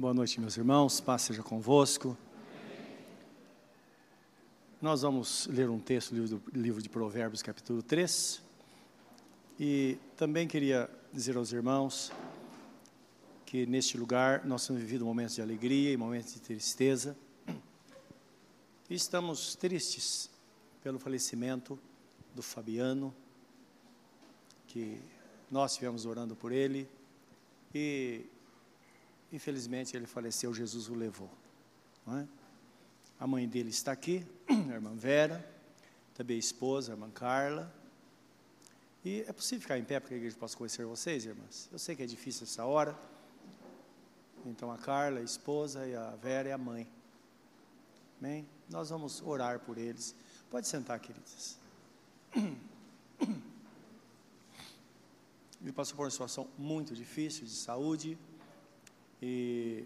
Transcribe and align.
Boa 0.00 0.14
noite, 0.14 0.40
meus 0.40 0.56
irmãos. 0.56 1.00
Paz 1.00 1.22
seja 1.22 1.42
convosco. 1.42 2.16
Nós 4.80 5.02
vamos 5.02 5.48
ler 5.48 5.68
um 5.68 5.80
texto 5.80 6.14
do 6.14 6.40
livro 6.52 6.80
de 6.80 6.88
Provérbios, 6.88 7.42
capítulo 7.42 7.82
3. 7.82 8.40
E 9.58 9.98
também 10.16 10.46
queria 10.46 10.88
dizer 11.12 11.36
aos 11.36 11.52
irmãos 11.52 12.12
que 13.44 13.66
neste 13.66 13.98
lugar 13.98 14.44
nós 14.46 14.64
temos 14.64 14.80
vivido 14.80 15.04
momentos 15.04 15.34
de 15.34 15.42
alegria 15.42 15.92
e 15.92 15.96
momentos 15.96 16.34
de 16.34 16.40
tristeza. 16.42 17.16
E 18.88 18.94
estamos 18.94 19.56
tristes 19.56 20.30
pelo 20.80 21.00
falecimento 21.00 21.76
do 22.34 22.42
Fabiano, 22.42 23.12
que 24.68 25.00
nós 25.50 25.72
estivemos 25.72 26.06
orando 26.06 26.36
por 26.36 26.52
ele 26.52 26.88
e 27.74 28.26
infelizmente 29.32 29.96
ele 29.96 30.06
faleceu, 30.06 30.52
Jesus 30.54 30.88
o 30.88 30.94
levou. 30.94 31.30
É? 32.08 32.26
A 33.20 33.26
mãe 33.26 33.48
dele 33.48 33.70
está 33.70 33.92
aqui, 33.92 34.24
a 34.48 34.74
irmã 34.74 34.94
Vera, 34.94 35.44
também 36.14 36.36
a 36.36 36.38
esposa, 36.38 36.92
a 36.92 36.94
irmã 36.94 37.10
Carla. 37.10 37.72
E 39.04 39.24
é 39.26 39.32
possível 39.32 39.62
ficar 39.62 39.78
em 39.78 39.84
pé 39.84 40.00
para 40.00 40.08
que 40.08 40.14
a 40.14 40.16
igreja 40.16 40.36
possa 40.36 40.56
conhecer 40.56 40.84
vocês, 40.84 41.24
irmãs? 41.24 41.68
Eu 41.70 41.78
sei 41.78 41.94
que 41.94 42.02
é 42.02 42.06
difícil 42.06 42.44
essa 42.44 42.64
hora. 42.64 42.98
Então 44.46 44.72
a 44.72 44.78
Carla, 44.78 45.20
a 45.20 45.22
esposa, 45.22 45.86
e 45.86 45.94
a 45.94 46.10
Vera 46.16 46.48
é 46.48 46.52
a 46.52 46.58
mãe. 46.58 46.88
Amém? 48.20 48.46
Nós 48.68 48.90
vamos 48.90 49.22
orar 49.22 49.60
por 49.60 49.78
eles. 49.78 50.14
Pode 50.50 50.66
sentar, 50.66 50.98
queridas. 50.98 51.58
Ele 55.60 55.72
passou 55.72 55.96
por 55.96 56.04
uma 56.04 56.10
situação 56.10 56.48
muito 56.56 56.94
difícil 56.94 57.44
de 57.44 57.52
saúde. 57.52 58.18
E 59.20 59.84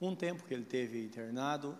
um 0.00 0.14
tempo 0.14 0.44
que 0.44 0.54
ele 0.54 0.64
teve 0.64 1.02
internado 1.04 1.76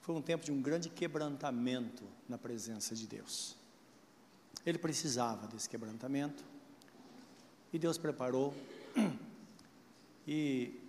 foi 0.00 0.14
um 0.14 0.22
tempo 0.22 0.44
de 0.44 0.52
um 0.52 0.60
grande 0.60 0.90
quebrantamento 0.90 2.04
na 2.28 2.36
presença 2.36 2.94
de 2.94 3.06
Deus. 3.06 3.56
Ele 4.64 4.78
precisava 4.78 5.46
desse 5.46 5.68
quebrantamento 5.68 6.44
e 7.72 7.78
Deus 7.78 7.98
preparou. 7.98 8.54
E 10.26 10.80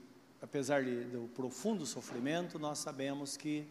apesar 0.41 0.81
de, 0.81 1.03
do 1.03 1.27
profundo 1.35 1.85
sofrimento, 1.85 2.57
nós 2.57 2.79
sabemos 2.79 3.35
que 3.35 3.67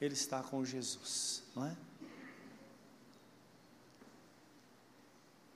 ele 0.00 0.14
está 0.14 0.40
com 0.40 0.64
Jesus, 0.64 1.42
não 1.56 1.66
é? 1.66 1.76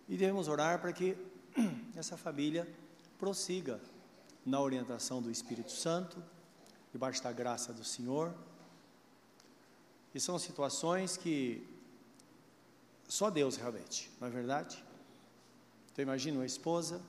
E 0.08 0.16
devemos 0.16 0.48
orar 0.48 0.80
para 0.80 0.92
que 0.92 1.16
essa 1.94 2.16
família 2.16 2.66
prossiga 3.18 3.80
na 4.44 4.60
orientação 4.60 5.20
do 5.20 5.30
Espírito 5.30 5.72
Santo, 5.72 6.22
debaixo 6.92 7.22
da 7.22 7.30
graça 7.32 7.72
do 7.72 7.84
Senhor. 7.84 8.34
E 10.14 10.18
são 10.18 10.38
situações 10.38 11.16
que 11.16 11.68
só 13.06 13.30
Deus 13.30 13.56
realmente, 13.56 14.10
não 14.20 14.28
é 14.28 14.30
verdade? 14.30 14.82
Então 15.92 16.02
imagina 16.02 16.38
uma 16.38 16.46
esposa 16.46 17.00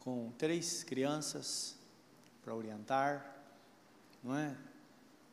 com 0.00 0.30
três 0.38 0.82
crianças 0.82 1.76
para 2.42 2.54
orientar, 2.54 3.42
não 4.22 4.36
é? 4.36 4.56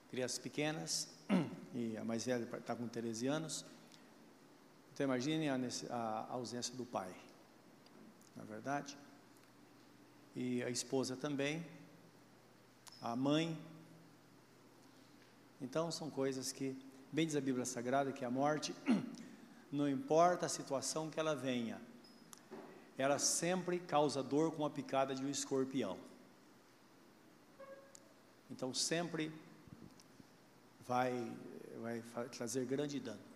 Crianças 0.09 0.39
pequenas, 0.39 1.07
e 1.75 1.95
a 1.97 2.03
mais 2.03 2.25
velha 2.25 2.43
está 2.57 2.75
com 2.75 2.87
13 2.87 3.27
anos. 3.27 3.65
Então 4.93 5.05
imagine 5.05 5.49
a, 5.49 5.57
a 5.89 6.33
ausência 6.33 6.75
do 6.75 6.85
pai, 6.85 7.13
na 8.35 8.43
é 8.43 8.45
verdade? 8.45 8.97
E 10.35 10.61
a 10.63 10.69
esposa 10.69 11.15
também, 11.15 11.65
a 13.01 13.15
mãe. 13.15 13.57
Então 15.61 15.91
são 15.91 16.09
coisas 16.09 16.51
que, 16.51 16.75
bem 17.11 17.25
diz 17.25 17.35
a 17.35 17.41
Bíblia 17.41 17.65
Sagrada, 17.65 18.11
que 18.11 18.23
a 18.23 18.29
morte, 18.29 18.75
não 19.71 19.89
importa 19.89 20.45
a 20.45 20.49
situação 20.49 21.09
que 21.09 21.19
ela 21.19 21.35
venha, 21.35 21.81
ela 22.97 23.17
sempre 23.17 23.79
causa 23.79 24.21
dor 24.21 24.51
com 24.51 24.65
a 24.65 24.69
picada 24.69 25.15
de 25.15 25.23
um 25.23 25.29
escorpião. 25.29 25.97
Então 28.49 28.73
sempre 28.73 29.31
vai, 30.85 31.31
vai 31.81 32.03
trazer 32.29 32.65
grande 32.65 32.99
dano. 32.99 33.30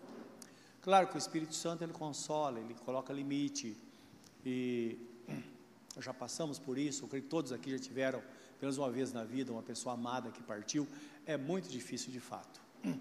Claro 0.86 1.08
que 1.08 1.16
o 1.16 1.18
Espírito 1.18 1.52
Santo 1.52 1.82
ele 1.82 1.92
consola, 1.92 2.60
ele 2.60 2.72
coloca 2.84 3.12
limite. 3.12 3.76
E 4.44 4.96
já 5.98 6.14
passamos 6.14 6.60
por 6.60 6.78
isso, 6.78 7.02
eu 7.02 7.08
creio 7.08 7.24
que 7.24 7.28
todos 7.28 7.50
aqui 7.50 7.72
já 7.72 7.78
tiveram, 7.80 8.20
pelo 8.20 8.60
menos 8.60 8.78
uma 8.78 8.88
vez 8.88 9.12
na 9.12 9.24
vida, 9.24 9.50
uma 9.50 9.64
pessoa 9.64 9.94
amada 9.94 10.30
que 10.30 10.40
partiu. 10.44 10.86
É 11.26 11.36
muito 11.36 11.68
difícil 11.68 12.12
de 12.12 12.20
fato. 12.20 12.60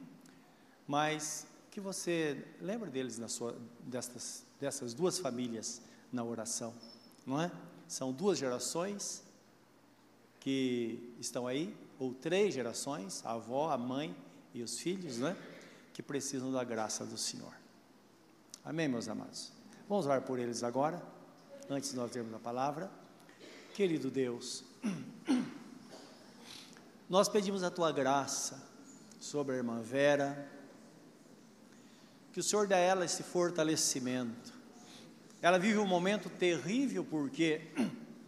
Mas 0.88 1.46
que 1.70 1.80
você 1.80 2.44
lembre 2.60 2.90
deles 2.90 3.20
na 3.20 3.28
sua, 3.28 3.56
dessas, 3.84 4.96
duas 4.96 5.20
famílias 5.20 5.80
na 6.12 6.24
oração, 6.24 6.74
não 7.24 7.40
é? 7.40 7.52
São 7.88 8.12
duas 8.12 8.40
gerações 8.40 9.24
que 10.40 11.14
estão 11.20 11.46
aí, 11.46 11.78
ou 12.00 12.16
três 12.16 12.52
gerações, 12.52 13.24
a 13.24 13.34
avó, 13.34 13.70
a 13.70 13.78
mãe 13.78 14.16
e 14.56 14.64
os 14.64 14.80
filhos, 14.80 15.20
né? 15.20 15.38
Que 15.94 16.02
precisam 16.02 16.52
da 16.52 16.64
graça 16.64 17.06
do 17.06 17.16
Senhor. 17.16 17.54
Amém, 18.66 18.88
meus 18.88 19.08
amados? 19.08 19.52
Vamos 19.88 20.08
orar 20.08 20.24
por 20.24 20.40
eles 20.40 20.64
agora, 20.64 21.00
antes 21.70 21.92
de 21.92 21.96
nós 21.96 22.10
termos 22.10 22.34
a 22.34 22.40
palavra. 22.40 22.90
Querido 23.76 24.10
Deus, 24.10 24.64
nós 27.08 27.30
pedimos 27.30 27.62
a 27.62 27.70
tua 27.70 27.92
graça 27.92 28.60
sobre 29.20 29.54
a 29.54 29.58
irmã 29.58 29.82
Vera, 29.82 30.52
que 32.34 32.40
o 32.40 32.44
Senhor 32.44 32.66
dê 32.66 32.74
a 32.74 32.80
ela 32.80 33.06
esse 33.06 33.22
fortalecimento. 33.22 34.52
Ela 35.44 35.60
vive 35.60 35.78
um 35.78 35.86
momento 35.86 36.28
terrível 36.28 37.06
porque 37.06 37.72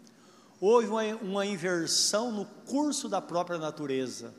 houve 0.61 0.87
uma, 0.87 1.03
uma 1.15 1.45
inversão 1.47 2.31
no 2.31 2.45
curso 2.45 3.09
da 3.09 3.19
própria 3.19 3.57
natureza 3.57 4.35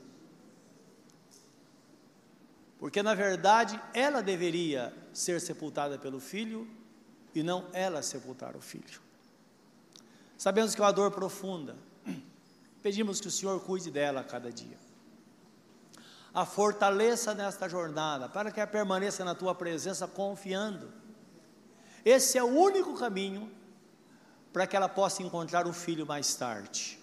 porque 2.79 3.03
na 3.03 3.13
verdade 3.13 3.79
ela 3.93 4.23
deveria 4.23 4.93
ser 5.13 5.41
sepultada 5.41 5.99
pelo 5.99 6.19
filho 6.19 6.67
e 7.35 7.43
não 7.43 7.67
ela 7.73 8.01
sepultar 8.01 8.55
o 8.55 8.61
filho. 8.61 9.01
Sabemos 10.37 10.73
que 10.73 10.81
é 10.81 10.85
uma 10.85 10.93
dor 10.93 11.11
profunda. 11.11 11.75
Pedimos 12.81 13.19
que 13.19 13.27
o 13.27 13.31
Senhor 13.31 13.59
cuide 13.59 13.91
dela 13.91 14.21
a 14.21 14.23
cada 14.23 14.49
dia. 14.49 14.77
A 16.33 16.45
fortaleça 16.45 17.33
nesta 17.33 17.67
jornada, 17.67 18.29
para 18.29 18.51
que 18.51 18.59
ela 18.59 18.67
permaneça 18.67 19.25
na 19.25 19.35
tua 19.35 19.53
presença 19.53 20.07
confiando. 20.07 20.93
Esse 22.05 22.37
é 22.37 22.43
o 22.43 22.47
único 22.47 22.97
caminho 22.97 23.51
para 24.53 24.65
que 24.65 24.77
ela 24.77 24.87
possa 24.87 25.21
encontrar 25.21 25.67
o 25.67 25.73
filho 25.73 26.05
mais 26.05 26.33
tarde. 26.35 26.97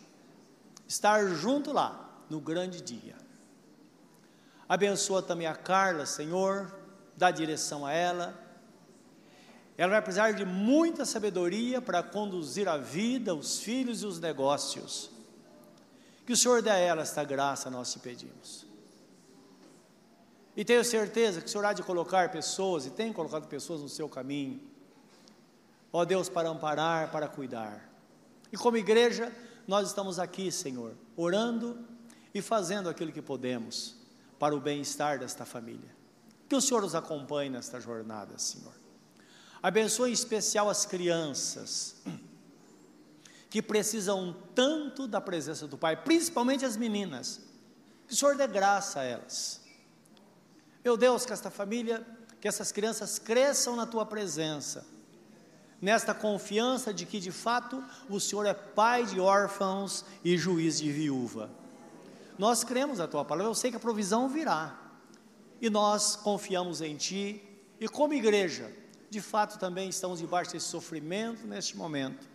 Estar 0.88 1.26
junto 1.34 1.72
lá, 1.72 2.25
no 2.31 2.41
grande 2.41 2.81
dia. 2.81 3.25
Abençoa 4.69 5.22
também 5.22 5.47
a 5.47 5.54
Carla, 5.54 6.06
Senhor, 6.06 6.75
dá 7.16 7.31
direção 7.31 7.87
a 7.87 7.93
ela. 7.93 8.34
Ela 9.78 9.93
vai 9.93 10.03
precisar 10.03 10.32
de 10.32 10.44
muita 10.44 11.04
sabedoria 11.04 11.81
para 11.81 12.03
conduzir 12.03 12.69
a 12.69 12.77
vida, 12.77 13.34
os 13.34 13.60
filhos 13.60 14.03
e 14.03 14.06
os 14.06 14.19
negócios. 14.19 15.10
Que 16.25 16.32
o 16.32 16.37
Senhor 16.37 16.62
dê 16.62 16.71
a 16.71 16.77
ela 16.77 17.03
esta 17.03 17.22
graça, 17.22 17.71
nós 17.71 17.93
te 17.93 18.00
pedimos. 18.00 18.66
E 20.56 20.65
tenho 20.65 20.83
certeza 20.84 21.41
que 21.41 21.47
o 21.47 21.50
Senhor 21.50 21.65
há 21.65 21.72
de 21.72 21.83
colocar 21.83 22.33
pessoas, 22.33 22.87
e 22.87 22.91
tem 22.91 23.12
colocado 23.12 23.47
pessoas 23.47 23.81
no 23.81 23.88
seu 23.88 24.09
caminho, 24.09 24.60
ó 25.92 26.04
Deus, 26.04 26.28
para 26.28 26.48
amparar, 26.48 27.13
para 27.13 27.28
cuidar. 27.28 27.89
E 28.51 28.57
como 28.57 28.77
igreja, 28.77 29.30
nós 29.68 29.86
estamos 29.86 30.18
aqui, 30.18 30.51
Senhor, 30.51 30.95
orando 31.16 31.78
e 32.34 32.41
fazendo 32.41 32.89
aquilo 32.89 33.13
que 33.13 33.22
podemos 33.22 34.05
para 34.38 34.54
o 34.54 34.60
bem-estar 34.60 35.18
desta 35.18 35.44
família. 35.44 35.94
Que 36.48 36.54
o 36.54 36.60
Senhor 36.60 36.84
os 36.84 36.94
acompanhe 36.94 37.50
nesta 37.50 37.80
jornada, 37.80 38.38
Senhor. 38.38 38.74
Abençoe 39.62 40.10
em 40.10 40.12
especial 40.12 40.68
as 40.71 40.86
crianças 40.86 41.97
que 43.50 43.62
precisam 43.62 44.36
tanto 44.54 45.06
da 45.06 45.21
presença 45.21 45.66
do 45.66 45.78
Pai, 45.78 45.97
principalmente 45.97 46.65
as 46.65 46.77
meninas. 46.77 47.41
Que 48.06 48.12
o 48.12 48.16
Senhor 48.16 48.36
dê 48.36 48.47
graça 48.47 49.00
a 49.00 49.04
elas. 49.04 49.60
Meu 50.84 50.97
Deus, 50.97 51.27
que 51.27 51.32
esta 51.32 51.50
família, 51.50 52.06
que 52.41 52.47
essas 52.47 52.71
crianças 52.71 53.18
cresçam 53.18 53.74
na 53.74 53.86
tua 53.86 54.06
presença, 54.06 54.86
nesta 55.80 56.15
confiança 56.15 56.94
de 56.94 57.04
que 57.04 57.18
de 57.18 57.32
fato 57.32 57.82
o 58.09 58.21
Senhor 58.21 58.47
é 58.47 58.54
pai 58.54 59.04
de 59.04 59.18
órfãos 59.18 60.04
e 60.24 60.36
juiz 60.36 60.78
de 60.78 60.92
viúva. 60.92 61.50
Nós 62.38 62.65
cremos 62.65 62.98
na 62.98 63.06
tua 63.06 63.24
palavra, 63.24 63.50
eu 63.50 63.54
sei 63.54 63.71
que 63.71 63.77
a 63.77 63.80
provisão 63.80 64.28
virá. 64.28 64.78
E 65.60 65.71
nós 65.71 66.16
confiamos 66.16 66.80
em 66.80 66.97
ti. 66.97 67.42
E 67.80 67.88
como 67.88 68.15
igreja, 68.15 68.71
de 69.10 69.21
fato 69.21 69.59
também 69.59 69.88
estamos 69.88 70.18
debaixo 70.18 70.53
desse 70.53 70.66
sofrimento 70.66 71.47
neste 71.47 71.77
momento, 71.77 72.28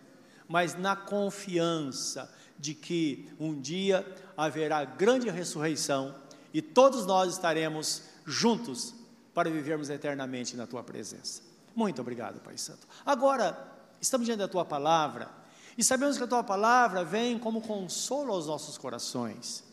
mas 0.48 0.74
na 0.74 0.96
confiança 0.96 2.32
de 2.58 2.74
que 2.74 3.28
um 3.38 3.60
dia 3.60 4.06
haverá 4.36 4.84
grande 4.84 5.28
ressurreição 5.30 6.14
e 6.52 6.60
todos 6.60 7.06
nós 7.06 7.32
estaremos 7.32 8.02
juntos 8.24 8.94
para 9.34 9.50
vivermos 9.50 9.90
eternamente 9.90 10.56
na 10.56 10.66
tua 10.66 10.82
presença. 10.82 11.42
Muito 11.74 12.00
obrigado, 12.00 12.40
Pai 12.40 12.58
Santo. 12.58 12.86
Agora, 13.04 13.56
estamos 14.00 14.26
diante 14.26 14.40
da 14.40 14.48
tua 14.48 14.64
palavra 14.64 15.30
e 15.76 15.82
sabemos 15.82 16.18
que 16.18 16.24
a 16.24 16.26
tua 16.26 16.44
palavra 16.44 17.04
vem 17.04 17.38
como 17.38 17.62
consolo 17.62 18.32
aos 18.32 18.46
nossos 18.46 18.76
corações. 18.76 19.64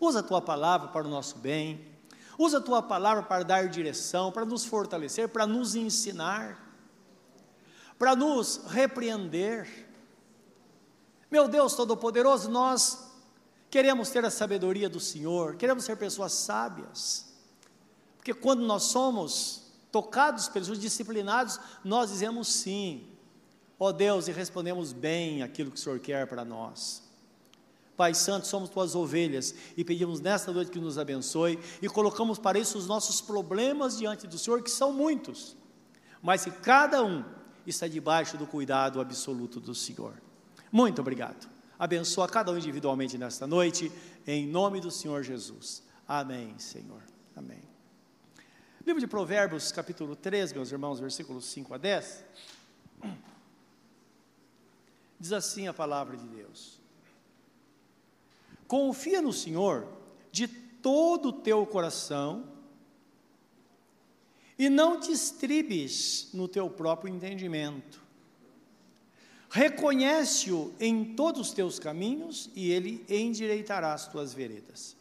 Usa 0.00 0.20
a 0.20 0.22
tua 0.22 0.42
palavra 0.42 0.88
para 0.88 1.06
o 1.06 1.10
nosso 1.10 1.38
bem, 1.38 1.86
usa 2.38 2.58
a 2.58 2.60
tua 2.60 2.82
palavra 2.82 3.22
para 3.22 3.44
dar 3.44 3.68
direção, 3.68 4.30
para 4.30 4.44
nos 4.44 4.64
fortalecer, 4.64 5.28
para 5.28 5.46
nos 5.46 5.74
ensinar, 5.74 6.74
para 7.98 8.14
nos 8.14 8.62
repreender. 8.68 9.88
Meu 11.30 11.48
Deus 11.48 11.74
Todo-Poderoso, 11.74 12.50
nós 12.50 13.10
queremos 13.70 14.10
ter 14.10 14.24
a 14.24 14.30
sabedoria 14.30 14.88
do 14.88 15.00
Senhor, 15.00 15.56
queremos 15.56 15.84
ser 15.84 15.96
pessoas 15.96 16.32
sábias, 16.32 17.32
porque 18.16 18.34
quando 18.34 18.62
nós 18.62 18.84
somos 18.84 19.72
tocados 19.90 20.48
pelos 20.48 20.78
disciplinados, 20.78 21.58
nós 21.82 22.10
dizemos 22.10 22.48
sim, 22.48 23.08
ó 23.78 23.92
Deus, 23.92 24.28
e 24.28 24.32
respondemos 24.32 24.92
bem 24.92 25.42
aquilo 25.42 25.70
que 25.70 25.78
o 25.78 25.80
Senhor 25.80 25.98
quer 26.00 26.26
para 26.26 26.44
nós. 26.44 27.05
Pai 27.96 28.12
Santo, 28.14 28.46
somos 28.46 28.68
tuas 28.68 28.94
ovelhas 28.94 29.54
e 29.76 29.84
pedimos 29.84 30.20
nesta 30.20 30.52
noite 30.52 30.70
que 30.70 30.78
nos 30.78 30.98
abençoe 30.98 31.58
e 31.80 31.88
colocamos 31.88 32.38
para 32.38 32.58
isso 32.58 32.76
os 32.76 32.86
nossos 32.86 33.20
problemas 33.20 33.96
diante 33.96 34.26
do 34.26 34.38
Senhor, 34.38 34.62
que 34.62 34.70
são 34.70 34.92
muitos, 34.92 35.56
mas 36.22 36.44
que 36.44 36.50
cada 36.50 37.02
um 37.02 37.24
está 37.66 37.88
debaixo 37.88 38.36
do 38.36 38.46
cuidado 38.46 39.00
absoluto 39.00 39.58
do 39.58 39.74
Senhor. 39.74 40.14
Muito 40.70 41.00
obrigado. 41.00 41.48
Abençoa 41.78 42.28
cada 42.28 42.52
um 42.52 42.58
individualmente 42.58 43.16
nesta 43.16 43.46
noite, 43.46 43.90
em 44.26 44.46
nome 44.46 44.80
do 44.80 44.90
Senhor 44.90 45.22
Jesus. 45.22 45.82
Amém, 46.06 46.58
Senhor. 46.58 47.02
Amém. 47.34 47.62
Livro 48.86 49.00
de 49.00 49.06
Provérbios, 49.06 49.72
capítulo 49.72 50.14
3, 50.14 50.52
meus 50.52 50.70
irmãos, 50.70 51.00
versículos 51.00 51.46
5 51.46 51.74
a 51.74 51.78
10. 51.78 52.24
Diz 55.18 55.32
assim 55.32 55.66
a 55.66 55.74
palavra 55.74 56.16
de 56.16 56.26
Deus: 56.28 56.78
Confia 58.66 59.22
no 59.22 59.32
Senhor 59.32 59.86
de 60.30 60.48
todo 60.48 61.28
o 61.28 61.32
teu 61.32 61.64
coração 61.66 62.44
e 64.58 64.68
não 64.68 64.98
te 64.98 65.12
estribes 65.12 66.30
no 66.32 66.48
teu 66.48 66.68
próprio 66.70 67.12
entendimento. 67.12 68.00
Reconhece-o 69.50 70.74
em 70.80 71.14
todos 71.14 71.48
os 71.48 71.54
teus 71.54 71.78
caminhos 71.78 72.50
e 72.54 72.70
ele 72.70 73.04
endireitará 73.08 73.92
as 73.92 74.08
tuas 74.08 74.34
veredas. 74.34 74.96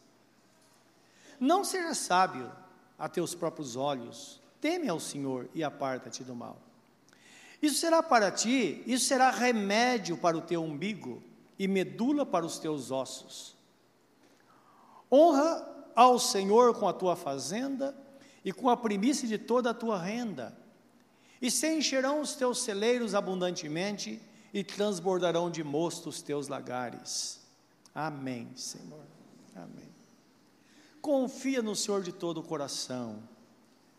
Não 1.39 1.63
seja 1.63 1.93
sábio 1.93 2.51
a 2.97 3.09
teus 3.09 3.35
próprios 3.35 3.75
olhos, 3.75 4.39
teme 4.61 4.87
ao 4.87 4.99
Senhor 4.99 5.49
e 5.53 5.63
aparta-te 5.63 6.23
do 6.23 6.35
mal. 6.35 6.57
Isso 7.61 7.75
será 7.75 8.03
para 8.03 8.31
ti, 8.31 8.83
isso 8.85 9.05
será 9.05 9.31
remédio 9.31 10.17
para 10.17 10.37
o 10.37 10.41
teu 10.41 10.63
umbigo 10.63 11.21
e 11.57 11.67
medula 11.67 12.25
para 12.25 12.45
os 12.45 12.59
teus 12.59 12.91
ossos. 12.91 13.54
Honra 15.11 15.67
ao 15.95 16.19
Senhor 16.19 16.73
com 16.77 16.87
a 16.87 16.93
tua 16.93 17.15
fazenda 17.15 17.95
e 18.43 18.51
com 18.51 18.69
a 18.69 18.77
primícia 18.77 19.27
de 19.27 19.37
toda 19.37 19.71
a 19.71 19.73
tua 19.73 19.97
renda, 19.97 20.55
e 21.41 21.49
se 21.49 21.67
encherão 21.67 22.21
os 22.21 22.35
teus 22.35 22.61
celeiros 22.61 23.15
abundantemente 23.15 24.21
e 24.53 24.63
transbordarão 24.63 25.49
de 25.49 25.63
mosto 25.63 26.09
os 26.09 26.21
teus 26.21 26.47
lagares. 26.47 27.41
Amém, 27.93 28.49
Senhor. 28.55 29.05
Amém. 29.55 29.89
Confia 31.01 31.61
no 31.61 31.75
Senhor 31.75 32.01
de 32.01 32.11
todo 32.11 32.39
o 32.39 32.43
coração. 32.43 33.21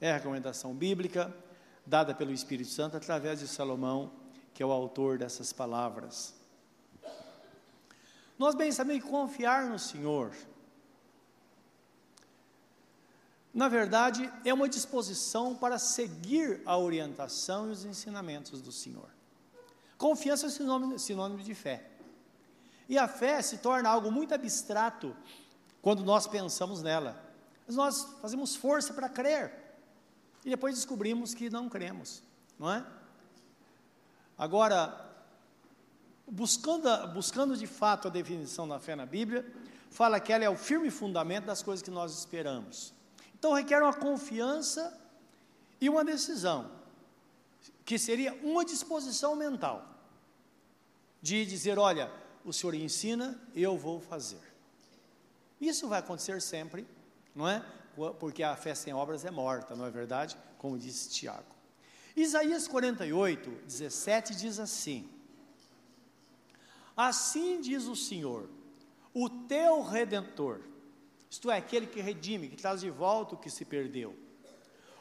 É 0.01 0.11
a 0.11 0.15
recomendação 0.15 0.75
bíblica 0.75 1.35
dada 1.85 2.15
pelo 2.15 2.33
Espírito 2.33 2.71
Santo 2.71 2.97
através 2.97 3.39
de 3.41 3.47
Salomão, 3.47 4.13
que 4.53 4.63
é 4.63 4.67
o 4.67 4.73
autor 4.73 5.19
dessas 5.19 5.53
palavras. 5.53 6.35
Nós 8.39 8.55
bem 8.55 8.73
sabemos 8.73 9.05
que 9.05 9.11
confiar 9.11 9.67
no 9.67 9.79
Senhor 9.79 10.33
na 13.57 13.69
verdade, 13.69 14.31
é 14.45 14.53
uma 14.53 14.69
disposição 14.69 15.57
para 15.57 15.79
seguir 15.79 16.61
a 16.67 16.77
orientação 16.77 17.71
e 17.71 17.73
os 17.73 17.87
ensinamentos 17.87 18.61
do 18.61 18.71
Senhor. 18.71 19.09
Confiança 19.97 20.49
é 20.49 20.51
sinônimo, 20.51 20.99
sinônimo 20.99 21.43
de 21.43 21.55
fé. 21.55 21.89
E 22.87 22.99
a 22.99 23.09
fé 23.09 23.41
se 23.41 23.57
torna 23.57 23.89
algo 23.89 24.13
muito 24.13 24.35
abstrato 24.35 25.17
quando 25.81 26.05
nós 26.05 26.27
pensamos 26.27 26.83
nela. 26.83 27.19
Mas 27.67 27.77
nós 27.77 28.03
fazemos 28.21 28.55
força 28.55 28.93
para 28.93 29.09
crer. 29.09 29.51
E 30.45 30.51
depois 30.51 30.75
descobrimos 30.75 31.33
que 31.33 31.49
não 31.49 31.67
cremos, 31.67 32.23
não 32.59 32.71
é? 32.71 32.85
Agora, 34.37 35.03
buscando, 36.31 37.09
buscando 37.15 37.57
de 37.57 37.67
fato 37.67 38.09
a 38.09 38.11
definição 38.11 38.69
da 38.69 38.79
fé 38.79 38.95
na 38.95 39.07
Bíblia, 39.07 39.51
fala 39.91 40.21
que 40.21 40.31
ela 40.31 40.45
é 40.45 40.51
o 40.51 40.59
firme 40.59 40.91
fundamento 40.91 41.47
das 41.47 41.63
coisas 41.63 41.83
que 41.83 41.91
nós 41.91 42.13
esperamos. 42.13 42.95
Então 43.39 43.53
requer 43.53 43.83
uma 43.83 43.95
confiança 43.95 44.99
e 45.81 45.89
uma 45.89 46.05
decisão, 46.05 46.71
que 47.85 47.99
seria 47.99 48.33
uma 48.43 48.65
disposição 48.65 49.37
mental, 49.37 49.87
de 51.21 51.45
dizer: 51.45 51.79
olha, 51.79 52.11
o 52.45 52.53
Senhor 52.53 52.75
ensina, 52.75 53.41
eu 53.55 53.77
vou 53.77 54.01
fazer. 54.01 54.41
Isso 55.61 55.89
vai 55.89 56.01
acontecer 56.01 56.41
sempre, 56.41 56.87
não 57.35 57.49
é? 57.49 57.65
Porque 58.19 58.43
a 58.43 58.57
fé 58.57 58.75
sem 58.75 58.93
obras 58.93 59.25
é 59.25 59.31
morta, 59.31 59.75
não 59.75 59.87
é 59.87 59.91
verdade? 59.91 60.37
Como 60.59 60.79
disse 60.79 61.11
Tiago. 61.11 61.55
Isaías 62.15 62.67
48, 62.67 63.51
17 63.67 64.35
diz 64.35 64.59
assim: 64.59 65.09
Assim 66.97 67.61
diz 67.61 67.85
o 67.85 67.95
Senhor, 67.97 68.49
o 69.13 69.29
teu 69.29 69.83
redentor, 69.83 70.61
isto 71.31 71.51
é, 71.51 71.59
aquele 71.59 71.87
que 71.87 72.01
redime, 72.01 72.49
que 72.49 72.57
traz 72.57 72.81
de 72.81 72.91
volta 72.91 73.35
o 73.35 73.39
que 73.39 73.51
se 73.51 73.65
perdeu. 73.65 74.17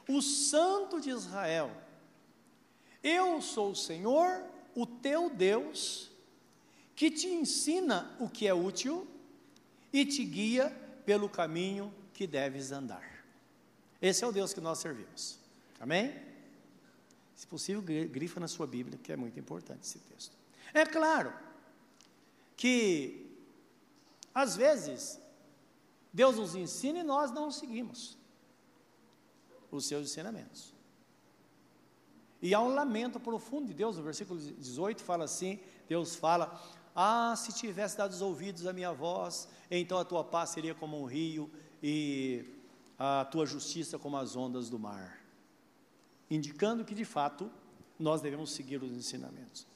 O 0.07 0.22
Santo 0.22 1.00
de 1.00 1.10
Israel, 1.10 1.72
eu 3.04 3.42
sou 3.42 3.72
o 3.72 3.75
Senhor, 3.75 4.44
o 4.76 4.85
teu 4.85 5.30
Deus, 5.30 6.11
que 6.95 7.11
te 7.11 7.28
ensina 7.28 8.16
o 8.19 8.30
que 8.30 8.47
é 8.47 8.54
útil 8.54 9.07
e 9.92 10.06
te 10.06 10.23
guia 10.23 10.69
pelo 11.06 11.30
caminho 11.30 11.94
que 12.14 12.26
deves 12.26 12.71
andar. 12.71 13.26
Esse 14.02 14.23
é 14.23 14.28
o 14.28 14.31
Deus 14.31 14.54
que 14.54 14.61
nós 14.61 14.80
servimos. 14.80 15.40
Amém? 15.80 16.14
Se 17.35 17.45
possível, 17.47 17.81
grifa 17.81 18.40
na 18.40 18.47
sua 18.47 18.66
Bíblia, 18.66 18.97
que 19.02 19.11
é 19.11 19.16
muito 19.16 19.40
importante 19.40 19.81
esse 19.83 20.00
texto. 20.00 20.35
É 20.73 20.85
claro 20.85 21.33
que, 22.56 23.30
às 24.33 24.56
vezes, 24.56 25.19
Deus 26.16 26.38
nos 26.38 26.56
ensina 26.56 27.00
e 27.00 27.04
nós 27.04 27.30
não 27.30 27.52
seguimos 27.52 28.18
os 29.69 29.86
seus 29.86 30.10
ensinamentos. 30.10 30.74
E 32.42 32.54
há 32.54 32.62
um 32.62 32.74
lamento 32.74 33.19
profundo 33.19 33.68
de 33.68 33.74
Deus, 33.74 33.98
no 33.98 34.04
versículo 34.04 34.40
18 34.40 35.04
fala 35.04 35.26
assim: 35.26 35.60
Deus 35.90 36.16
fala, 36.16 36.57
ah, 36.95 37.36
se 37.36 37.52
tivesse 37.52 37.98
dado 37.98 38.12
os 38.12 38.22
ouvidos 38.22 38.66
à 38.66 38.72
minha 38.72 38.94
voz, 38.94 39.50
então 39.69 39.98
a 39.98 40.06
tua 40.06 40.24
paz 40.24 40.52
seria 40.52 40.74
como 40.74 40.98
um 41.02 41.04
rio 41.04 41.52
e 41.84 42.45
a 42.98 43.26
tua 43.26 43.45
justiça 43.45 44.00
como 44.00 44.16
as 44.16 44.38
ondas 44.38 44.69
do 44.69 44.80
mar. 44.80 45.19
Indicando 46.31 46.86
que 46.86 46.95
de 46.95 47.04
fato 47.04 47.52
nós 48.00 48.22
devemos 48.22 48.54
seguir 48.54 48.81
os 48.81 48.94
ensinamentos. 48.94 49.68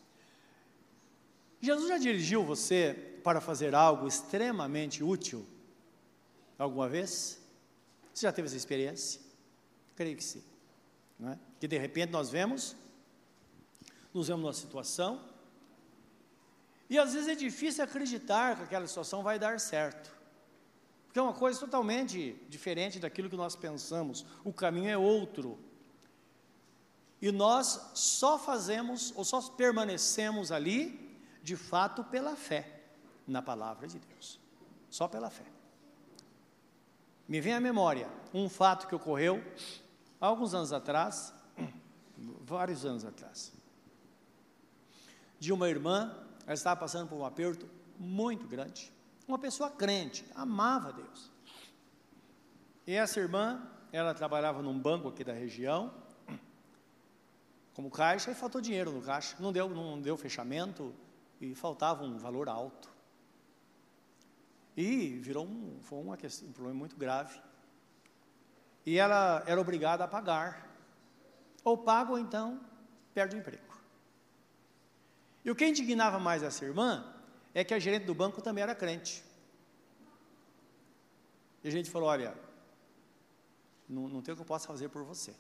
Jesus 1.60 1.90
já 1.90 1.98
dirigiu 1.98 2.46
você 2.46 3.20
para 3.26 3.42
fazer 3.42 3.76
algo 3.76 4.08
extremamente 4.08 5.04
útil? 5.04 5.46
Alguma 6.60 6.90
vez? 6.90 7.40
Você 8.14 8.26
já 8.26 8.32
teve 8.34 8.48
essa 8.48 8.58
experiência? 8.58 9.22
Creio 9.96 10.18
que 10.18 10.24
sim. 10.24 10.44
Não 11.18 11.32
é? 11.32 11.40
Que 11.60 11.68
de 11.68 11.78
repente 11.78 12.12
nós 12.12 12.30
vemos, 12.30 12.76
nos 14.14 14.28
vemos 14.28 14.44
numa 14.44 14.54
situação, 14.54 15.24
e 16.90 16.98
às 16.98 17.14
vezes 17.14 17.30
é 17.30 17.36
difícil 17.36 17.84
acreditar 17.84 18.58
que 18.58 18.64
aquela 18.64 18.88
situação 18.88 19.24
vai 19.24 19.40
dar 19.40 19.60
certo. 19.60 20.12
Porque 21.06 21.20
é 21.20 21.22
uma 21.22 21.34
coisa 21.34 21.60
totalmente 21.60 22.34
diferente 22.50 23.00
daquilo 23.00 23.30
que 23.30 23.36
nós 23.36 23.56
pensamos. 23.56 24.26
O 24.44 24.52
caminho 24.52 24.90
é 24.90 24.98
outro. 24.98 25.58
E 27.22 27.32
nós 27.32 27.92
só 27.94 28.40
fazemos, 28.40 29.14
ou 29.16 29.24
só 29.24 29.42
permanecemos 29.42 30.52
ali, 30.52 31.18
de 31.44 31.56
fato, 31.56 32.04
pela 32.04 32.36
fé 32.36 32.82
na 33.28 33.42
palavra 33.42 33.88
de 33.88 34.00
Deus. 34.00 34.40
Só 34.90 35.08
pela 35.08 35.30
fé 35.30 35.59
me 37.30 37.40
vem 37.40 37.54
à 37.54 37.60
memória 37.62 38.10
um 38.34 38.50
fato 38.50 38.88
que 38.88 38.96
ocorreu 38.96 39.42
alguns 40.20 40.56
anos 40.56 40.74
atrás, 40.74 41.32
vários 42.42 42.84
anos 42.84 43.06
atrás, 43.06 43.54
de 45.40 45.54
uma 45.54 45.70
irmã, 45.70 46.12
ela 46.46 46.56
estava 46.56 46.80
passando 46.80 47.08
por 47.08 47.16
um 47.16 47.24
aperto 47.24 47.70
muito 48.00 48.48
grande. 48.48 48.92
Uma 49.28 49.38
pessoa 49.38 49.70
crente, 49.70 50.26
amava 50.34 50.92
Deus. 50.92 51.32
E 52.88 52.96
essa 52.96 53.20
irmã, 53.20 53.62
ela 53.92 54.16
trabalhava 54.16 54.64
num 54.64 54.78
banco 54.78 55.08
aqui 55.08 55.24
da 55.24 55.34
região, 55.34 55.94
como 57.76 57.92
caixa, 57.92 58.32
e 58.32 58.36
faltou 58.36 58.60
dinheiro 58.60 58.92
no 58.92 59.04
caixa. 59.04 59.38
Não 59.40 59.54
deu, 59.54 59.70
não 59.70 60.02
deu 60.02 60.18
fechamento 60.18 60.94
e 61.40 61.54
faltava 61.54 62.04
um 62.04 62.18
valor 62.18 62.50
alto. 62.50 62.90
E 64.82 65.20
virou 65.20 65.46
um, 65.46 65.78
foi 65.82 66.00
uma 66.00 66.16
questão, 66.16 66.48
um 66.48 66.54
problema 66.54 66.80
muito 66.80 66.96
grave. 66.96 67.38
E 68.86 68.98
ela 68.98 69.44
era 69.46 69.60
obrigada 69.60 70.06
a 70.06 70.08
pagar. 70.08 70.74
Ou 71.66 71.78
paga 71.78 72.12
ou 72.12 72.18
então 72.18 72.62
perde 73.14 73.36
o 73.36 73.40
emprego. 73.40 73.78
E 75.44 75.52
o 75.52 75.56
que 75.56 75.68
indignava 75.68 76.18
mais 76.18 76.44
essa 76.44 76.64
irmã 76.64 77.14
é 77.54 77.62
que 77.62 77.74
a 77.74 77.80
gerente 77.80 78.06
do 78.06 78.16
banco 78.16 78.42
também 78.42 78.62
era 78.62 78.74
crente. 78.74 79.22
E 81.62 81.68
a 81.68 81.72
gente 81.72 81.92
falou: 81.92 82.08
olha, 82.08 82.34
não, 83.90 84.08
não 84.08 84.22
tem 84.22 84.32
o 84.32 84.38
que 84.38 84.42
eu 84.44 84.46
possa 84.46 84.66
fazer 84.66 84.88
por 84.88 85.04
você. 85.04 85.36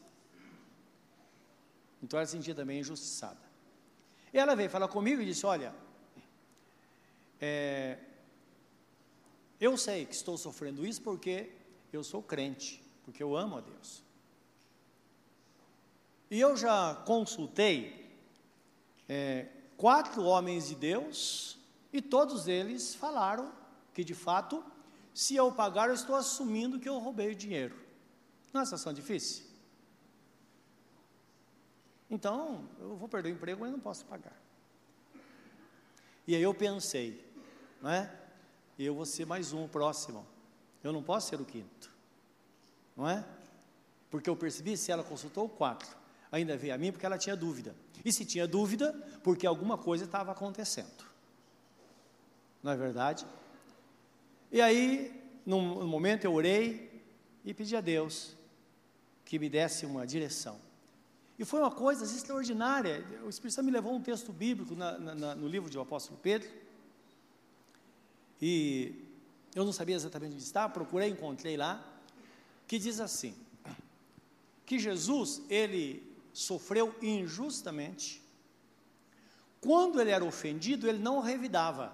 Então 2.03 2.19
ela 2.19 2.25
se 2.25 2.33
sentia 2.33 2.53
também 2.53 2.81
injustiçada. 2.81 3.39
E 4.33 4.37
ela 4.37 4.53
veio 4.53 4.69
falar 4.69 4.89
comigo 4.89 5.21
e 5.21 5.25
disse: 5.25 5.45
Olha, 5.45 5.73
é, 7.39 7.99
eu 9.59 9.77
sei 9.77 10.05
que 10.05 10.15
estou 10.15 10.37
sofrendo 10.37 10.85
isso 10.85 11.01
porque 11.01 11.51
eu 11.91 12.03
sou 12.03 12.21
crente, 12.21 12.81
porque 13.03 13.21
eu 13.21 13.35
amo 13.35 13.57
a 13.57 13.61
Deus. 13.61 14.01
E 16.31 16.39
eu 16.39 16.55
já 16.55 16.95
consultei 17.05 18.15
é, 19.07 19.47
quatro 19.75 20.23
homens 20.23 20.67
de 20.67 20.75
Deus 20.75 21.57
e 21.91 22.01
todos 22.01 22.47
eles 22.47 22.93
falaram 22.93 23.51
que 23.93 24.03
de 24.03 24.13
fato, 24.13 24.63
se 25.13 25.35
eu 25.35 25.51
pagar, 25.51 25.89
eu 25.89 25.95
estou 25.95 26.15
assumindo 26.15 26.79
que 26.79 26.87
eu 26.87 26.99
roubei 26.99 27.31
o 27.31 27.35
dinheiro. 27.35 27.75
Não 28.53 28.59
é 28.59 28.61
uma 28.61 28.65
situação 28.65 28.93
difícil? 28.93 29.45
Então, 32.09 32.67
eu 32.79 32.95
vou 32.95 33.07
perder 33.07 33.29
o 33.29 33.33
emprego, 33.33 33.61
mas 33.61 33.71
não 33.71 33.79
posso 33.79 34.05
pagar. 34.05 34.35
E 36.27 36.35
aí 36.35 36.41
eu 36.41 36.53
pensei, 36.53 37.23
não 37.81 37.89
é? 37.89 38.18
Eu 38.85 38.95
vou 38.95 39.05
ser 39.05 39.25
mais 39.25 39.51
um, 39.51 39.65
o 39.65 39.67
próximo. 39.67 40.25
Eu 40.81 40.93
não 40.93 41.03
posso 41.03 41.27
ser 41.27 41.41
o 41.41 41.45
quinto, 41.45 41.91
não 42.95 43.09
é? 43.09 43.25
Porque 44.09 44.29
eu 44.29 44.35
percebi, 44.35 44.77
se 44.77 44.89
ela 44.91 45.03
consultou 45.03 45.49
quatro, 45.49 45.89
ainda 46.31 46.55
veio 46.55 46.73
a 46.73 46.77
mim 46.77 46.91
porque 46.91 47.05
ela 47.05 47.17
tinha 47.17 47.35
dúvida. 47.35 47.75
E 48.05 48.11
se 48.13 48.23
tinha 48.23 48.47
dúvida, 48.47 48.93
porque 49.21 49.45
alguma 49.45 49.77
coisa 49.77 50.05
estava 50.05 50.31
acontecendo. 50.31 51.03
Não 52.63 52.71
é 52.71 52.77
verdade? 52.77 53.27
E 54.49 54.61
aí, 54.61 55.13
num, 55.45 55.79
num 55.79 55.87
momento 55.87 56.23
eu 56.23 56.33
orei 56.33 57.03
e 57.43 57.53
pedi 57.53 57.75
a 57.75 57.81
Deus 57.81 58.35
que 59.25 59.37
me 59.37 59.49
desse 59.49 59.85
uma 59.85 60.07
direção. 60.07 60.57
E 61.37 61.43
foi 61.43 61.59
uma 61.59 61.71
coisa 61.71 62.03
extraordinária. 62.05 63.05
O 63.23 63.29
Espírito 63.29 63.55
Santo 63.55 63.65
me 63.65 63.71
levou 63.71 63.93
um 63.93 64.01
texto 64.01 64.31
bíblico 64.31 64.75
na, 64.75 64.97
na, 64.97 65.35
no 65.35 65.47
livro 65.47 65.69
do 65.69 65.79
apóstolo 65.81 66.17
Pedro. 66.21 66.49
E 68.41 68.93
eu 69.55 69.65
não 69.65 69.73
sabia 69.73 69.95
exatamente 69.95 70.33
onde 70.33 70.43
estava, 70.43 70.73
procurei, 70.73 71.09
encontrei 71.09 71.57
lá, 71.57 71.83
que 72.67 72.77
diz 72.79 72.99
assim: 72.99 73.35
que 74.65 74.77
Jesus, 74.77 75.41
ele 75.49 76.07
sofreu 76.31 76.95
injustamente. 77.01 78.21
Quando 79.59 79.99
ele 79.99 80.11
era 80.11 80.23
ofendido, 80.23 80.87
ele 80.87 80.99
não 80.99 81.19
revidava, 81.19 81.93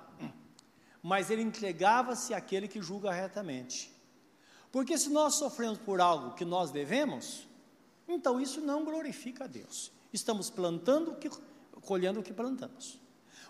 mas 1.02 1.30
ele 1.30 1.42
entregava-se 1.42 2.34
àquele 2.34 2.68
que 2.68 2.82
julga 2.82 3.12
retamente. 3.12 3.92
Porque 4.72 4.98
se 4.98 5.10
nós 5.10 5.36
sofremos 5.36 5.78
por 5.80 6.02
algo 6.02 6.36
que 6.36 6.44
nós 6.44 6.70
devemos, 6.70 7.48
então 8.08 8.40
isso 8.42 8.60
não 8.60 8.84
glorifica 8.84 9.46
a 9.46 9.48
Deus. 9.48 9.92
Estamos 10.12 10.50
plantando 10.50 11.12
o 11.12 11.16
que 11.16 11.30
colhendo 11.82 12.20
o 12.20 12.24
que 12.24 12.34
plantamos. 12.34 13.00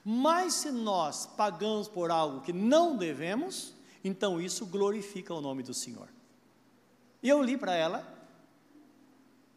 Mas 0.08 0.54
se 0.54 0.70
nós 0.70 1.26
pagamos 1.26 1.88
por 1.88 2.12
algo 2.12 2.42
que 2.42 2.54
não 2.54 2.96
devemos, 2.96 3.74
então 4.04 4.40
isso 4.40 4.64
glorifica 4.68 5.34
o 5.34 5.42
nome 5.42 5.64
do 5.64 5.74
Senhor. 5.74 6.08
E 7.24 7.28
eu 7.28 7.42
li 7.42 7.58
para 7.58 7.74
ela, 7.74 8.08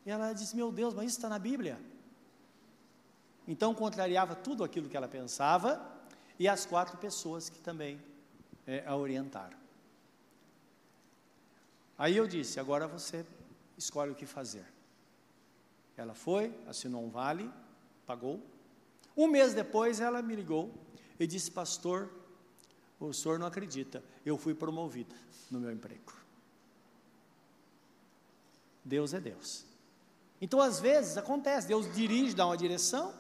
e 0.06 0.10
ela 0.10 0.32
disse: 0.32 0.56
Meu 0.56 0.72
Deus, 0.72 0.94
mas 0.94 1.08
isso 1.08 1.18
está 1.18 1.28
na 1.28 1.38
Bíblia. 1.38 1.78
Então 3.46 3.74
contrariava 3.74 4.34
tudo 4.34 4.64
aquilo 4.64 4.88
que 4.88 4.96
ela 4.96 5.06
pensava, 5.06 5.86
e 6.38 6.48
as 6.48 6.64
quatro 6.64 6.96
pessoas 6.96 7.50
que 7.50 7.58
também 7.58 8.00
é, 8.66 8.82
a 8.86 8.96
orientaram. 8.96 9.58
Aí 11.98 12.16
eu 12.16 12.26
disse: 12.26 12.58
Agora 12.58 12.88
você 12.88 13.26
escolhe 13.76 14.12
o 14.12 14.14
que 14.14 14.24
fazer. 14.24 14.64
Ela 15.94 16.14
foi, 16.14 16.54
assinou 16.66 17.04
um 17.04 17.10
vale, 17.10 17.50
pagou. 18.06 18.40
Um 19.18 19.26
mês 19.26 19.52
depois 19.52 20.00
ela 20.00 20.22
me 20.22 20.36
ligou 20.36 20.72
e 21.18 21.26
disse: 21.26 21.50
Pastor, 21.50 22.08
o 23.00 23.12
senhor 23.12 23.36
não 23.36 23.48
acredita, 23.48 24.04
eu 24.24 24.38
fui 24.38 24.54
promovida 24.54 25.12
no 25.50 25.58
meu 25.58 25.72
emprego. 25.72 26.12
Deus 28.84 29.12
é 29.12 29.20
Deus. 29.20 29.64
Então, 30.40 30.60
às 30.60 30.78
vezes, 30.78 31.18
acontece, 31.18 31.66
Deus 31.66 31.92
dirige, 31.92 32.32
dá 32.32 32.46
uma 32.46 32.56
direção, 32.56 33.12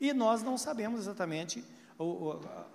e 0.00 0.14
nós 0.14 0.42
não 0.42 0.56
sabemos 0.56 1.00
exatamente 1.00 1.62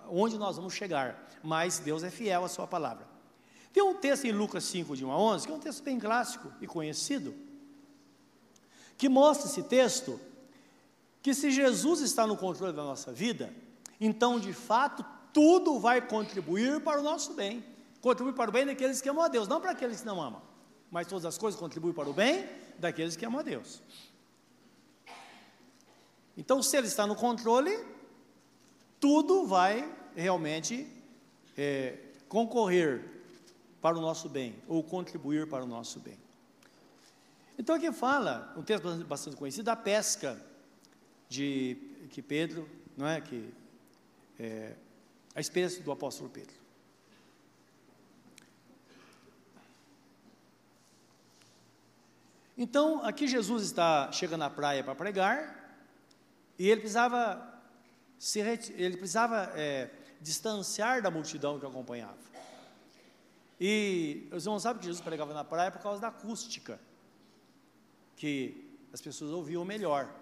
onde 0.08 0.38
nós 0.38 0.56
vamos 0.56 0.72
chegar, 0.72 1.28
mas 1.42 1.80
Deus 1.80 2.04
é 2.04 2.10
fiel 2.10 2.44
à 2.44 2.48
sua 2.48 2.66
palavra. 2.66 3.06
Tem 3.72 3.82
um 3.82 3.94
texto 3.94 4.24
em 4.24 4.32
Lucas 4.32 4.62
5, 4.64 4.96
de 4.96 5.04
1 5.04 5.10
a 5.10 5.18
11, 5.18 5.46
que 5.46 5.52
é 5.52 5.56
um 5.56 5.60
texto 5.60 5.82
bem 5.82 5.98
clássico 5.98 6.52
e 6.60 6.66
conhecido, 6.66 7.34
que 8.96 9.08
mostra 9.08 9.48
esse 9.48 9.64
texto 9.64 10.18
que 11.22 11.34
se 11.34 11.50
Jesus 11.50 12.00
está 12.00 12.26
no 12.26 12.36
controle 12.36 12.72
da 12.72 12.82
nossa 12.82 13.12
vida, 13.12 13.52
então 14.00 14.38
de 14.38 14.52
fato 14.52 15.04
tudo 15.32 15.78
vai 15.78 16.06
contribuir 16.06 16.80
para 16.80 17.00
o 17.00 17.02
nosso 17.02 17.34
bem. 17.34 17.64
Contribui 18.00 18.32
para 18.32 18.50
o 18.50 18.52
bem 18.52 18.66
daqueles 18.66 19.00
que 19.00 19.08
amam 19.08 19.24
a 19.24 19.28
Deus, 19.28 19.48
não 19.48 19.60
para 19.60 19.72
aqueles 19.72 20.00
que 20.00 20.06
não 20.06 20.20
amam. 20.20 20.40
Mas 20.90 21.06
todas 21.06 21.24
as 21.24 21.36
coisas 21.36 21.58
contribuem 21.58 21.92
para 21.92 22.08
o 22.08 22.12
bem 22.12 22.48
daqueles 22.78 23.16
que 23.16 23.26
amam 23.26 23.40
a 23.40 23.42
Deus. 23.42 23.82
Então, 26.36 26.62
se 26.62 26.76
Ele 26.76 26.86
está 26.86 27.06
no 27.06 27.16
controle, 27.16 27.76
tudo 29.00 29.46
vai 29.46 29.92
realmente 30.14 30.86
é, 31.56 31.98
concorrer 32.28 33.18
para 33.80 33.96
o 33.96 34.00
nosso 34.00 34.28
bem, 34.28 34.56
ou 34.66 34.82
contribuir 34.82 35.48
para 35.48 35.64
o 35.64 35.66
nosso 35.66 36.00
bem. 36.00 36.18
Então 37.58 37.74
aqui 37.74 37.90
fala, 37.90 38.52
um 38.56 38.62
texto 38.62 39.04
bastante 39.04 39.36
conhecido, 39.36 39.64
da 39.64 39.74
pesca 39.74 40.40
de 41.28 41.76
que 42.10 42.22
Pedro, 42.22 42.68
não 42.96 43.06
é 43.06 43.20
que 43.20 43.52
é, 44.38 44.74
a 45.34 45.40
experiência 45.40 45.82
do 45.82 45.92
apóstolo 45.92 46.30
Pedro. 46.30 46.56
Então 52.56 53.04
aqui 53.04 53.28
Jesus 53.28 53.62
está 53.62 54.10
chegando 54.10 54.42
à 54.42 54.50
praia 54.50 54.82
para 54.82 54.94
pregar 54.94 55.78
e 56.58 56.68
ele 56.68 56.80
precisava 56.80 57.56
se 58.18 58.40
ele 58.40 58.96
precisava 58.96 59.52
é, 59.54 59.90
distanciar 60.20 61.00
da 61.00 61.10
multidão 61.10 61.58
que 61.58 61.64
o 61.64 61.68
acompanhava. 61.68 62.18
E 63.60 64.28
os 64.32 64.44
irmãos 64.44 64.62
sabem 64.62 64.80
que 64.80 64.86
Jesus 64.86 65.00
pregava 65.00 65.32
na 65.32 65.44
praia 65.44 65.70
por 65.70 65.80
causa 65.80 66.00
da 66.00 66.08
acústica 66.08 66.80
que 68.16 68.76
as 68.92 69.00
pessoas 69.00 69.30
ouviam 69.32 69.64
melhor. 69.64 70.12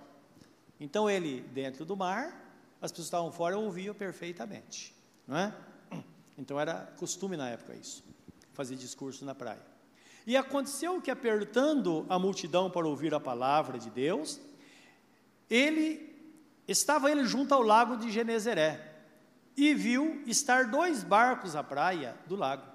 Então 0.79 1.09
ele 1.09 1.41
dentro 1.53 1.85
do 1.85 1.97
mar, 1.97 2.47
as 2.81 2.91
pessoas 2.91 3.07
estavam 3.07 3.33
fora 3.33 3.59
ouviam 3.59 3.95
perfeitamente, 3.95 4.95
não 5.27 5.37
é? 5.37 5.55
Então 6.39 6.61
era 6.61 6.93
costume 6.99 7.37
na 7.37 7.49
época 7.49 7.75
isso, 7.75 8.05
fazer 8.53 8.77
discurso 8.77 9.25
na 9.25 9.35
praia. 9.35 9.63
E 10.27 10.37
aconteceu 10.37 11.01
que 11.01 11.11
apertando 11.11 12.05
a 12.09 12.19
multidão 12.19 12.71
para 12.71 12.87
ouvir 12.87 13.15
a 13.15 13.21
palavra 13.21 13.79
de 13.79 13.89
Deus, 13.91 14.41
ele 15.49 16.15
estava 16.67 17.11
ele 17.11 17.25
junto 17.25 17.55
ao 17.55 17.63
lago 17.63 17.97
de 17.97 18.11
Genezeré 18.11 18.95
e 19.57 19.73
viu 19.73 20.23
estar 20.27 20.67
dois 20.67 21.03
barcos 21.03 21.57
à 21.57 21.63
praia 21.63 22.17
do 22.27 22.37
lago. 22.37 22.67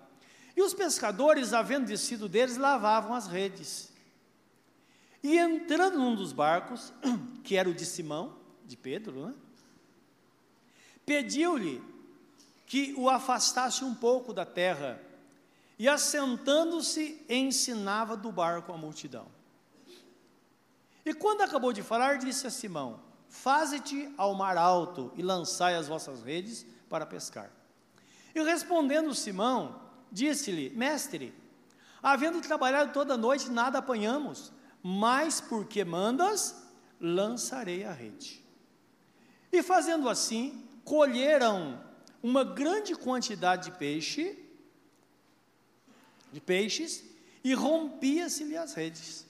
E 0.55 0.61
os 0.61 0.73
pescadores, 0.73 1.53
havendo 1.53 1.85
descido 1.85 2.27
deles, 2.27 2.57
lavavam 2.57 3.13
as 3.13 3.27
redes. 3.27 3.90
E 5.23 5.37
entrando 5.37 5.99
num 5.99 6.15
dos 6.15 6.33
barcos, 6.33 6.91
que 7.43 7.55
era 7.55 7.69
o 7.69 7.73
de 7.73 7.85
Simão, 7.85 8.35
de 8.65 8.75
Pedro, 8.75 9.27
né? 9.27 9.33
pediu-lhe 11.05 11.83
que 12.65 12.93
o 12.97 13.09
afastasse 13.09 13.83
um 13.83 13.93
pouco 13.93 14.33
da 14.33 14.45
terra, 14.45 15.01
e 15.77 15.89
assentando-se, 15.89 17.23
ensinava 17.27 18.15
do 18.15 18.31
barco 18.31 18.71
a 18.71 18.77
multidão. 18.77 19.25
E 21.03 21.13
quando 21.13 21.41
acabou 21.41 21.73
de 21.73 21.81
falar, 21.81 22.19
disse 22.19 22.45
a 22.45 22.51
Simão: 22.51 22.99
Faze-te 23.27 24.13
ao 24.17 24.33
mar 24.35 24.57
alto 24.57 25.11
e 25.15 25.21
lançai 25.21 25.75
as 25.75 25.87
vossas 25.87 26.21
redes 26.21 26.65
para 26.89 27.05
pescar. 27.05 27.51
E 28.33 28.41
respondendo 28.43 29.13
Simão, 29.15 29.81
disse-lhe: 30.11 30.69
Mestre, 30.69 31.33
havendo 32.01 32.41
trabalhado 32.41 32.93
toda 32.93 33.17
noite, 33.17 33.49
nada 33.49 33.79
apanhamos, 33.79 34.51
mas 34.83 35.39
porque 35.39 35.83
mandas, 35.83 36.55
lançarei 36.99 37.83
a 37.83 37.91
rede. 37.91 38.43
E 39.51 39.61
fazendo 39.61 40.07
assim, 40.07 40.67
colheram 40.83 41.83
uma 42.23 42.43
grande 42.43 42.95
quantidade 42.95 43.71
de 43.71 43.77
peixe, 43.77 44.37
de 46.31 46.39
peixes, 46.39 47.03
e 47.43 47.53
rompia-se-lhe 47.53 48.55
as 48.55 48.73
redes. 48.73 49.25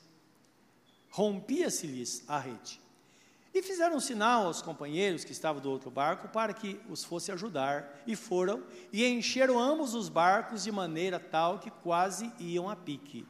Rompia-se-lhes 1.09 2.23
a 2.27 2.37
rede. 2.37 2.79
E 3.53 3.61
fizeram 3.61 3.97
um 3.97 3.99
sinal 3.99 4.45
aos 4.45 4.61
companheiros 4.61 5.25
que 5.25 5.31
estavam 5.31 5.61
do 5.61 5.69
outro 5.69 5.91
barco 5.91 6.29
para 6.29 6.53
que 6.53 6.79
os 6.89 7.03
fosse 7.03 7.31
ajudar, 7.31 8.01
e 8.07 8.15
foram, 8.15 8.63
e 8.93 9.05
encheram 9.05 9.59
ambos 9.59 9.93
os 9.93 10.07
barcos 10.07 10.63
de 10.63 10.71
maneira 10.71 11.19
tal 11.19 11.59
que 11.59 11.69
quase 11.69 12.31
iam 12.39 12.69
a 12.69 12.75
pique. 12.75 13.25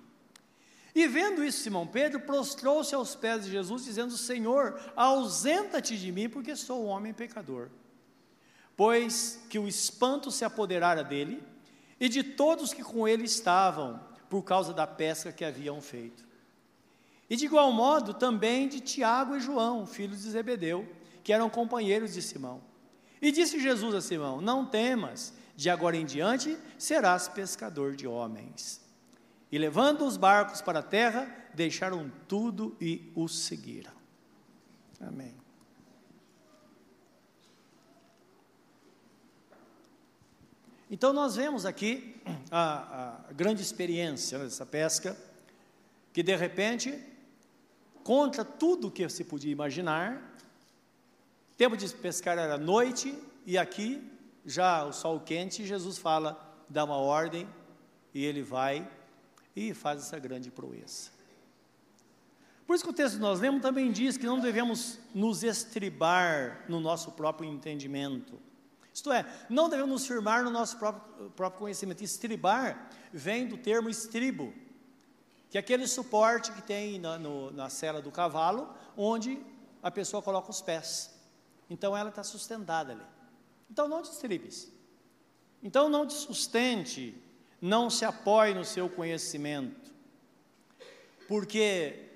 E 0.94 1.08
vendo 1.08 1.44
isso, 1.44 1.64
Simão 1.64 1.88
Pedro 1.88 2.20
prostrou-se 2.20 2.94
aos 2.94 3.16
pés 3.16 3.46
de 3.46 3.52
Jesus, 3.52 3.86
dizendo: 3.86 4.18
Senhor, 4.18 4.80
ausenta-te 4.96 5.98
de 5.98 6.12
mim, 6.12 6.28
porque 6.28 6.56
sou 6.56 6.86
um 6.86 6.88
homem 6.88 7.14
pecador. 7.14 7.70
Pois 8.76 9.40
que 9.50 9.60
o 9.60 9.68
espanto 9.68 10.32
se 10.32 10.44
apoderara 10.44 11.04
dele 11.04 11.42
e 12.00 12.10
de 12.10 12.24
todos 12.24 12.74
que 12.74 12.84
com 12.84 13.08
ele 13.08 13.24
estavam, 13.24 14.00
por 14.30 14.44
causa 14.44 14.74
da 14.74 14.88
pesca 14.88 15.32
que 15.32 15.46
haviam 15.46 15.82
feito. 15.82 16.26
E 17.30 17.36
de 17.36 17.46
igual 17.46 17.72
modo 17.72 18.14
também 18.14 18.68
de 18.68 18.80
Tiago 18.82 19.36
e 19.36 19.40
João, 19.40 19.86
filhos 19.86 20.24
de 20.24 20.32
Zebedeu, 20.32 20.88
que 21.24 21.32
eram 21.32 21.50
companheiros 21.50 22.14
de 22.14 22.22
Simão. 22.22 22.62
E 23.22 23.32
disse 23.32 23.60
Jesus 23.60 23.94
a 23.96 24.02
Simão: 24.02 24.42
Não 24.42 24.66
temas, 24.66 25.34
de 25.56 25.70
agora 25.70 25.96
em 25.96 26.06
diante 26.06 26.58
serás 26.78 27.28
pescador 27.28 27.96
de 27.96 28.08
homens. 28.08 28.81
E 29.52 29.58
levando 29.58 30.06
os 30.06 30.16
barcos 30.16 30.62
para 30.62 30.80
a 30.80 30.84
terra, 30.84 31.28
deixaram 31.54 32.10
tudo 32.28 32.76
e 32.80 33.12
o 33.16 33.28
seguiram. 33.28 33.92
Amém. 35.00 35.36
Então 40.90 41.14
nós 41.14 41.36
vemos 41.36 41.66
aqui 41.66 42.22
a, 42.52 43.24
a 43.30 43.34
grande 43.34 43.62
experiência 43.62 44.40
dessa 44.40 44.66
pesca, 44.66 45.18
que 46.14 46.22
de 46.22 46.36
repente 46.36 47.12
contra 48.04 48.44
tudo 48.44 48.92
que 48.92 49.08
se 49.10 49.24
podia 49.24 49.52
imaginar. 49.52 50.22
Tempo 51.58 51.78
de 51.78 51.88
pescar 51.90 52.38
era 52.38 52.58
noite, 52.58 53.18
e 53.46 53.58
aqui, 53.58 54.02
já 54.46 54.84
o 54.84 54.92
sol 54.92 55.20
quente, 55.20 55.66
Jesus 55.66 55.98
fala, 55.98 56.40
dá 56.68 56.84
uma 56.84 56.98
ordem, 56.98 57.48
e 58.14 58.26
ele 58.26 58.42
vai 58.42 58.88
e 59.56 59.74
faz 59.74 60.02
essa 60.02 60.18
grande 60.20 60.50
proeza. 60.52 61.12
Por 62.66 62.76
isso 62.76 62.84
que 62.84 62.90
o 62.90 62.94
texto 62.94 63.16
que 63.16 63.22
nós 63.22 63.40
lemos 63.40 63.62
também 63.62 63.92
diz 63.92 64.16
que 64.16 64.26
não 64.26 64.40
devemos 64.40 64.98
nos 65.14 65.44
estribar 65.44 66.64
no 66.70 66.80
nosso 66.80 67.12
próprio 67.12 67.50
entendimento. 67.50 68.40
Isto 68.94 69.12
é, 69.12 69.26
não 69.50 69.70
devemos 69.70 69.92
nos 69.92 70.08
firmar 70.08 70.44
no 70.44 70.50
nosso 70.50 70.78
próprio, 70.78 71.30
próprio 71.32 71.60
conhecimento. 71.60 72.04
Estribar 72.04 72.90
vem 73.12 73.48
do 73.48 73.58
termo 73.58 73.90
estribo, 73.90 74.54
que 75.50 75.58
é 75.58 75.60
aquele 75.60 75.88
suporte 75.88 76.52
que 76.52 76.62
tem 76.62 77.00
na, 77.00 77.18
no, 77.18 77.52
na 77.52 77.70
cela 77.70 78.02
do 78.02 78.12
cavalo, 78.12 78.74
onde 78.96 79.42
a 79.82 79.90
pessoa 79.90 80.22
coloca 80.22 80.50
os 80.50 80.62
pés. 80.62 81.14
Então 81.70 81.96
ela 81.96 82.10
está 82.10 82.24
sustentada 82.24 82.94
ali. 82.94 83.06
Então 83.70 83.88
não 83.88 84.02
te 84.02 84.12
estribes. 84.12 84.72
Então 85.64 85.90
não 85.90 86.06
te 86.06 86.14
sustente, 86.14 87.22
não 87.62 87.90
se 87.90 88.04
apoie 88.04 88.54
no 88.54 88.66
seu 88.66 88.90
conhecimento. 88.90 89.92
Porque 91.28 92.10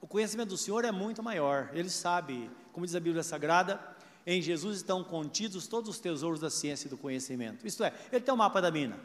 o 0.00 0.06
conhecimento 0.06 0.48
do 0.48 0.56
Senhor 0.56 0.84
é 0.84 0.90
muito 0.90 1.22
maior. 1.22 1.70
Ele 1.74 1.90
sabe, 1.90 2.50
como 2.72 2.86
diz 2.86 2.94
a 2.94 3.00
Bíblia 3.00 3.22
Sagrada, 3.22 3.78
em 4.26 4.40
Jesus 4.40 4.78
estão 4.78 5.04
contidos 5.04 5.66
todos 5.66 5.90
os 5.90 6.00
tesouros 6.00 6.40
da 6.40 6.50
ciência 6.50 6.86
e 6.86 6.90
do 6.90 6.96
conhecimento. 6.96 7.66
Isto 7.66 7.84
é, 7.84 7.92
ele 8.10 8.24
tem 8.24 8.32
o 8.32 8.34
um 8.34 8.38
mapa 8.38 8.60
da 8.60 8.70
mina. 8.70 8.98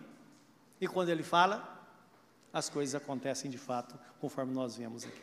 E 0.79 0.87
quando 0.87 1.09
ele 1.09 1.21
fala, 1.21 1.79
as 2.51 2.69
coisas 2.69 2.95
acontecem 2.95 3.51
de 3.51 3.57
fato, 3.57 3.99
conforme 4.19 4.53
nós 4.53 4.75
vemos 4.77 5.03
aqui. 5.03 5.21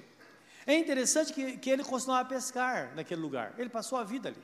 É 0.67 0.77
interessante 0.79 1.33
que, 1.33 1.57
que 1.57 1.71
ele 1.71 1.83
continuava 1.83 2.23
a 2.23 2.25
pescar 2.27 2.95
naquele 2.95 3.21
lugar, 3.21 3.55
ele 3.59 3.71
passou 3.71 3.99
a 3.99 4.05
vida 4.05 4.29
ali. 4.29 4.43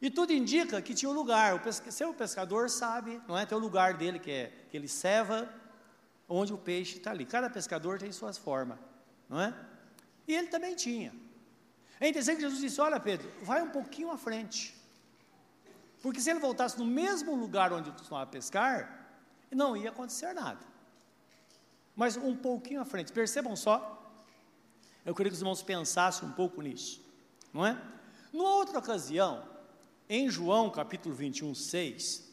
E 0.00 0.10
tudo 0.10 0.32
indica 0.32 0.80
que 0.80 0.94
tinha 0.94 1.10
um 1.10 1.14
lugar, 1.14 1.54
o 1.54 1.60
pesca, 1.60 1.90
seu 1.90 2.14
pescador 2.14 2.70
sabe, 2.70 3.20
não 3.26 3.36
é? 3.36 3.44
Tem 3.44 3.56
o 3.58 3.60
lugar 3.60 3.94
dele 3.94 4.18
que, 4.18 4.30
é, 4.30 4.52
que 4.70 4.76
ele 4.76 4.86
ceva, 4.86 5.52
onde 6.28 6.52
o 6.52 6.58
peixe 6.58 6.98
está 6.98 7.10
ali. 7.10 7.26
Cada 7.26 7.50
pescador 7.50 7.98
tem 7.98 8.12
suas 8.12 8.38
formas, 8.38 8.78
não 9.28 9.40
é? 9.40 9.54
E 10.26 10.34
ele 10.34 10.48
também 10.48 10.74
tinha. 10.74 11.12
É 11.98 12.08
interessante 12.08 12.36
que 12.36 12.42
Jesus 12.42 12.60
disse: 12.60 12.80
Olha, 12.80 13.00
Pedro, 13.00 13.28
vai 13.42 13.60
um 13.60 13.70
pouquinho 13.70 14.10
à 14.10 14.16
frente. 14.16 14.74
Porque 16.00 16.20
se 16.20 16.30
ele 16.30 16.38
voltasse 16.38 16.78
no 16.78 16.86
mesmo 16.86 17.34
lugar 17.34 17.72
onde 17.72 17.90
costumava 17.90 18.30
pescar, 18.30 19.08
não 19.50 19.76
ia 19.76 19.88
acontecer 19.88 20.32
nada 20.32 20.68
mas 21.98 22.16
um 22.16 22.36
pouquinho 22.36 22.80
à 22.80 22.84
frente. 22.84 23.12
Percebam 23.12 23.56
só. 23.56 23.76
Eu 25.04 25.12
queria 25.16 25.30
que 25.30 25.34
os 25.34 25.40
irmãos 25.40 25.64
pensassem 25.64 26.28
um 26.28 26.30
pouco 26.30 26.62
nisso, 26.62 27.04
não 27.52 27.66
é? 27.66 27.76
Numa 28.32 28.50
outra 28.50 28.78
ocasião, 28.78 29.42
em 30.08 30.30
João 30.30 30.70
capítulo 30.70 31.14
21, 31.14 31.54
6, 31.54 32.28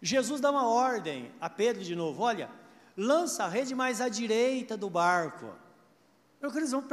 Jesus 0.00 0.40
dá 0.40 0.50
uma 0.50 0.68
ordem 0.68 1.32
a 1.40 1.50
Pedro 1.50 1.82
de 1.82 1.96
novo: 1.96 2.22
olha, 2.22 2.50
lança 2.96 3.44
a 3.44 3.48
rede 3.48 3.74
mais 3.74 4.00
à 4.00 4.08
direita 4.08 4.76
do 4.76 4.88
barco. 4.88 5.52
Eu 6.40 6.50
que 6.50 6.58
eles 6.58 6.70
vão 6.70 6.84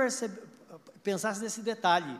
pensar 1.04 1.38
nesse 1.40 1.62
detalhe. 1.62 2.20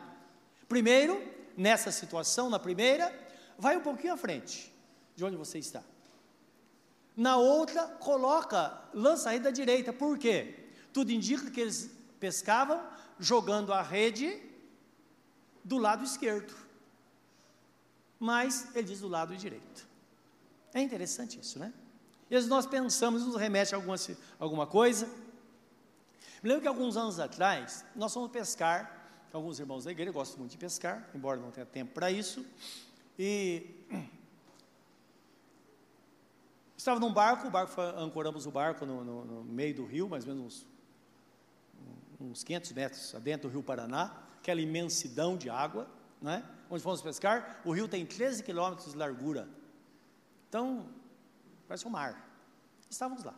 Primeiro, 0.68 1.20
nessa 1.56 1.90
situação, 1.90 2.48
na 2.48 2.58
primeira, 2.58 3.12
vai 3.58 3.76
um 3.76 3.80
pouquinho 3.80 4.14
à 4.14 4.16
frente 4.16 4.72
de 5.16 5.24
onde 5.24 5.36
você 5.36 5.58
está. 5.58 5.82
Na 7.16 7.36
outra, 7.36 7.86
coloca, 7.86 8.76
lança 8.92 9.28
a 9.28 9.32
rede 9.32 9.44
da 9.44 9.50
direita. 9.50 9.92
Por 9.92 10.18
quê? 10.18 10.68
Tudo 10.92 11.10
indica 11.10 11.50
que 11.50 11.60
eles 11.60 11.90
pescavam 12.18 12.82
jogando 13.18 13.72
a 13.72 13.82
rede 13.82 14.40
do 15.62 15.78
lado 15.78 16.04
esquerdo. 16.04 16.63
Mas 18.24 18.74
ele 18.74 18.86
diz 18.88 19.00
do 19.00 19.08
lado 19.08 19.36
direito. 19.36 19.86
É 20.72 20.80
interessante 20.80 21.38
isso, 21.38 21.58
né? 21.58 21.74
E 22.30 22.40
nós 22.46 22.64
pensamos, 22.64 23.22
nos 23.26 23.36
remete 23.36 23.74
a 23.74 23.76
alguma, 23.76 23.96
alguma 24.38 24.66
coisa. 24.66 25.06
Me 26.42 26.48
lembro 26.48 26.62
que 26.62 26.68
alguns 26.68 26.96
anos 26.96 27.20
atrás, 27.20 27.84
nós 27.94 28.14
fomos 28.14 28.30
pescar, 28.30 29.26
alguns 29.30 29.60
irmãos 29.60 29.84
da 29.84 29.90
igreja 29.90 30.10
gostam 30.10 30.38
muito 30.38 30.52
de 30.52 30.56
pescar, 30.56 31.06
embora 31.14 31.38
não 31.38 31.50
tenha 31.50 31.66
tempo 31.66 31.92
para 31.92 32.10
isso, 32.10 32.46
e 33.18 33.66
Estava 36.78 36.98
num 36.98 37.12
barco, 37.12 37.46
o 37.46 37.50
barco 37.50 37.72
foi, 37.72 37.84
ancoramos 37.96 38.46
o 38.46 38.50
barco 38.50 38.86
no, 38.86 39.04
no, 39.04 39.24
no, 39.24 39.44
meio 39.44 39.74
do 39.74 39.84
rio, 39.84 40.08
mais 40.08 40.26
ou 40.26 40.34
menos 40.34 40.66
uns, 42.20 42.30
uns 42.30 42.44
500 42.44 42.72
metros 42.72 43.12
dentro 43.22 43.48
do 43.48 43.52
rio 43.52 43.62
Paraná, 43.62 44.14
aquela 44.38 44.62
imensidão 44.62 45.36
de 45.36 45.50
água, 45.50 45.86
né? 46.22 46.42
Onde 46.70 46.82
fomos 46.82 47.02
pescar. 47.02 47.60
O 47.64 47.72
rio 47.72 47.88
tem 47.88 48.04
13 48.04 48.42
quilômetros 48.42 48.92
de 48.92 48.98
largura. 48.98 49.48
Então, 50.48 50.86
parece 51.66 51.86
um 51.86 51.90
mar. 51.90 52.28
Estávamos 52.88 53.24
lá. 53.24 53.34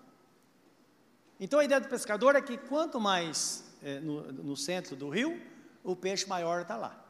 Então 1.39 1.59
a 1.59 1.65
ideia 1.65 1.81
do 1.81 1.89
pescador 1.89 2.35
é 2.35 2.41
que 2.41 2.57
quanto 2.57 2.99
mais 2.99 3.65
é, 3.83 4.01
no, 4.01 4.33
no, 4.33 4.57
centro 4.57 4.97
do 4.97 5.09
rio, 5.09 5.41
o 5.85 5.95
peixe 5.95 6.27
maior 6.27 6.63
está 6.63 6.77
lá. 6.77 7.05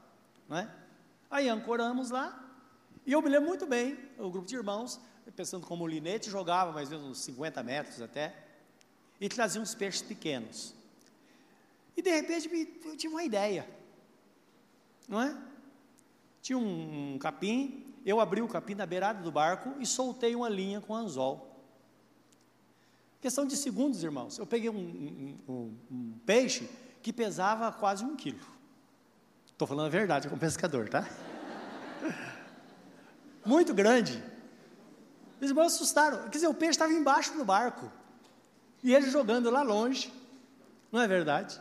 Né? 0.49 0.71
Aí 1.31 1.49
ancoramos 1.49 2.11
lá, 2.11 2.45
e 3.05 3.13
eu 3.13 3.23
me 3.23 3.29
lembro 3.29 3.49
muito 3.49 3.67
bem, 3.67 3.97
o 4.19 4.31
grupo 4.31 4.49
de 4.49 4.57
irmãos, 4.57 5.01
pensando 5.37 5.67
como 5.67 5.87
linete, 5.87 6.29
jogava 6.29 6.73
mais 6.73 6.91
ou 6.91 6.99
menos 6.99 7.19
uns 7.19 7.25
50 7.25 7.63
metros 7.63 8.03
até, 8.03 8.35
e 9.21 9.29
trazia 9.29 9.61
uns 9.61 9.75
peixes 9.75 10.03
pequenos. 10.03 10.75
E 11.97 12.03
de 12.03 12.11
repente 12.11 12.51
eu 12.85 12.97
tive 12.97 13.15
uma 13.15 13.25
ideia, 13.25 13.69
não 15.09 15.23
é? 15.23 15.37
Tinha 16.47 16.57
um, 16.57 17.15
um 17.15 17.19
capim, 17.19 17.85
eu 18.05 18.21
abri 18.21 18.41
o 18.41 18.47
capim 18.47 18.77
na 18.77 18.87
beirada 18.87 19.21
do 19.21 19.33
barco 19.33 19.75
e 19.81 19.85
soltei 19.85 20.37
uma 20.37 20.49
linha 20.49 20.81
com 20.81 20.95
anzol. 20.95 21.61
Questão 23.21 23.45
de 23.45 23.57
segundos, 23.57 24.05
irmãos. 24.05 24.39
Eu 24.39 24.47
peguei 24.47 24.71
um, 24.71 25.37
um, 25.49 25.75
um 25.91 26.13
peixe 26.25 26.71
que 27.03 27.13
pesava 27.13 27.73
quase 27.73 28.05
um 28.05 28.15
quilo. 28.15 28.47
Estou 29.51 29.67
falando 29.67 29.87
a 29.87 29.89
verdade 29.89 30.29
como 30.29 30.41
pescador, 30.41 30.89
tá? 30.89 31.05
Muito 33.45 33.75
grande. 33.75 34.23
Os 35.41 35.49
irmãos 35.49 35.75
assustaram. 35.75 36.23
Quer 36.29 36.37
dizer, 36.37 36.47
o 36.47 36.55
peixe 36.55 36.75
estava 36.75 36.93
embaixo 36.93 37.37
do 37.37 37.45
barco. 37.45 37.91
E 38.85 38.95
ele 38.95 39.11
jogando 39.11 39.51
lá 39.51 39.63
longe. 39.63 40.13
Não 40.93 41.03
é 41.03 41.09
verdade? 41.09 41.61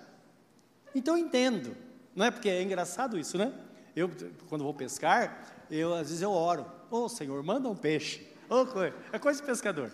então 0.93 1.17
eu 1.17 1.25
entendo, 1.25 1.75
não 2.15 2.23
é 2.23 2.29
porque 2.29 2.47
é 2.47 2.61
engraçado 2.61 3.17
isso, 3.17 3.35
né? 3.35 3.51
Eu, 3.95 4.09
quando 4.49 4.63
vou 4.63 4.73
pescar, 4.73 5.65
eu 5.71 5.93
às 5.93 6.09
vezes 6.09 6.21
eu 6.21 6.31
oro, 6.31 6.65
ô 6.91 7.03
oh, 7.03 7.09
Senhor, 7.09 7.41
manda 7.43 7.69
um 7.69 7.75
peixe, 7.75 8.27
oh, 8.49 8.65
é 9.13 9.17
coisa 9.19 9.39
de 9.39 9.45
pescador, 9.45 9.91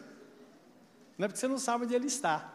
não 1.17 1.25
é 1.25 1.27
porque 1.27 1.39
você 1.39 1.47
não 1.47 1.59
sabe 1.59 1.85
onde 1.85 1.93
ele 1.93 2.07
está. 2.07 2.51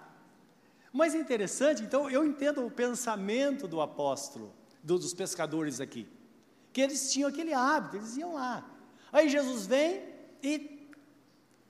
Mas 0.93 1.15
é 1.15 1.19
interessante, 1.19 1.83
então 1.83 2.11
eu 2.11 2.25
entendo 2.25 2.67
o 2.67 2.71
pensamento 2.71 3.69
do 3.69 3.81
apóstolo, 3.81 4.53
do, 4.83 4.99
dos 4.99 5.13
pescadores 5.13 5.81
aqui, 5.81 6.09
que 6.73 6.81
eles 6.81 7.13
tinham 7.13 7.29
aquele 7.29 7.53
hábito, 7.53 7.97
eles 7.97 8.17
iam 8.17 8.35
lá. 8.35 8.65
Aí 9.13 9.29
Jesus 9.29 9.67
vem 9.67 10.03
e 10.43 10.91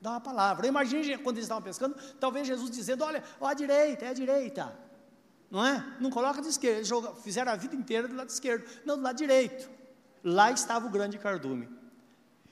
dá 0.01 0.12
uma 0.12 0.21
palavra. 0.21 0.67
Imagine 0.67 1.19
quando 1.19 1.37
eles 1.37 1.45
estavam 1.45 1.62
pescando, 1.62 1.97
talvez 2.19 2.47
Jesus 2.47 2.71
dizendo: 2.71 3.05
Olha, 3.05 3.23
ó, 3.41 3.47
à 3.47 3.55
direita, 3.55 4.05
é 4.05 4.09
à 4.09 4.12
direita. 4.12 4.86
Não 5.51 5.65
é? 5.65 5.97
Não 6.01 6.11
coloca 6.11 6.43
de 6.43 6.49
esquerda. 6.49 6.79
Eles 6.79 6.91
fizeram 7.23 7.53
a 7.53 7.57
vida 7.57 7.75
inteira 7.75 8.09
do 8.09 8.15
lado 8.15 8.29
esquerdo. 8.29 8.65
Não, 8.85 8.97
do 8.97 9.03
lado 9.03 9.17
direito. 9.17 9.71
Lá 10.23 10.51
estava 10.51 10.87
o 10.87 10.91
grande 10.91 11.19
cardume. 11.19 11.69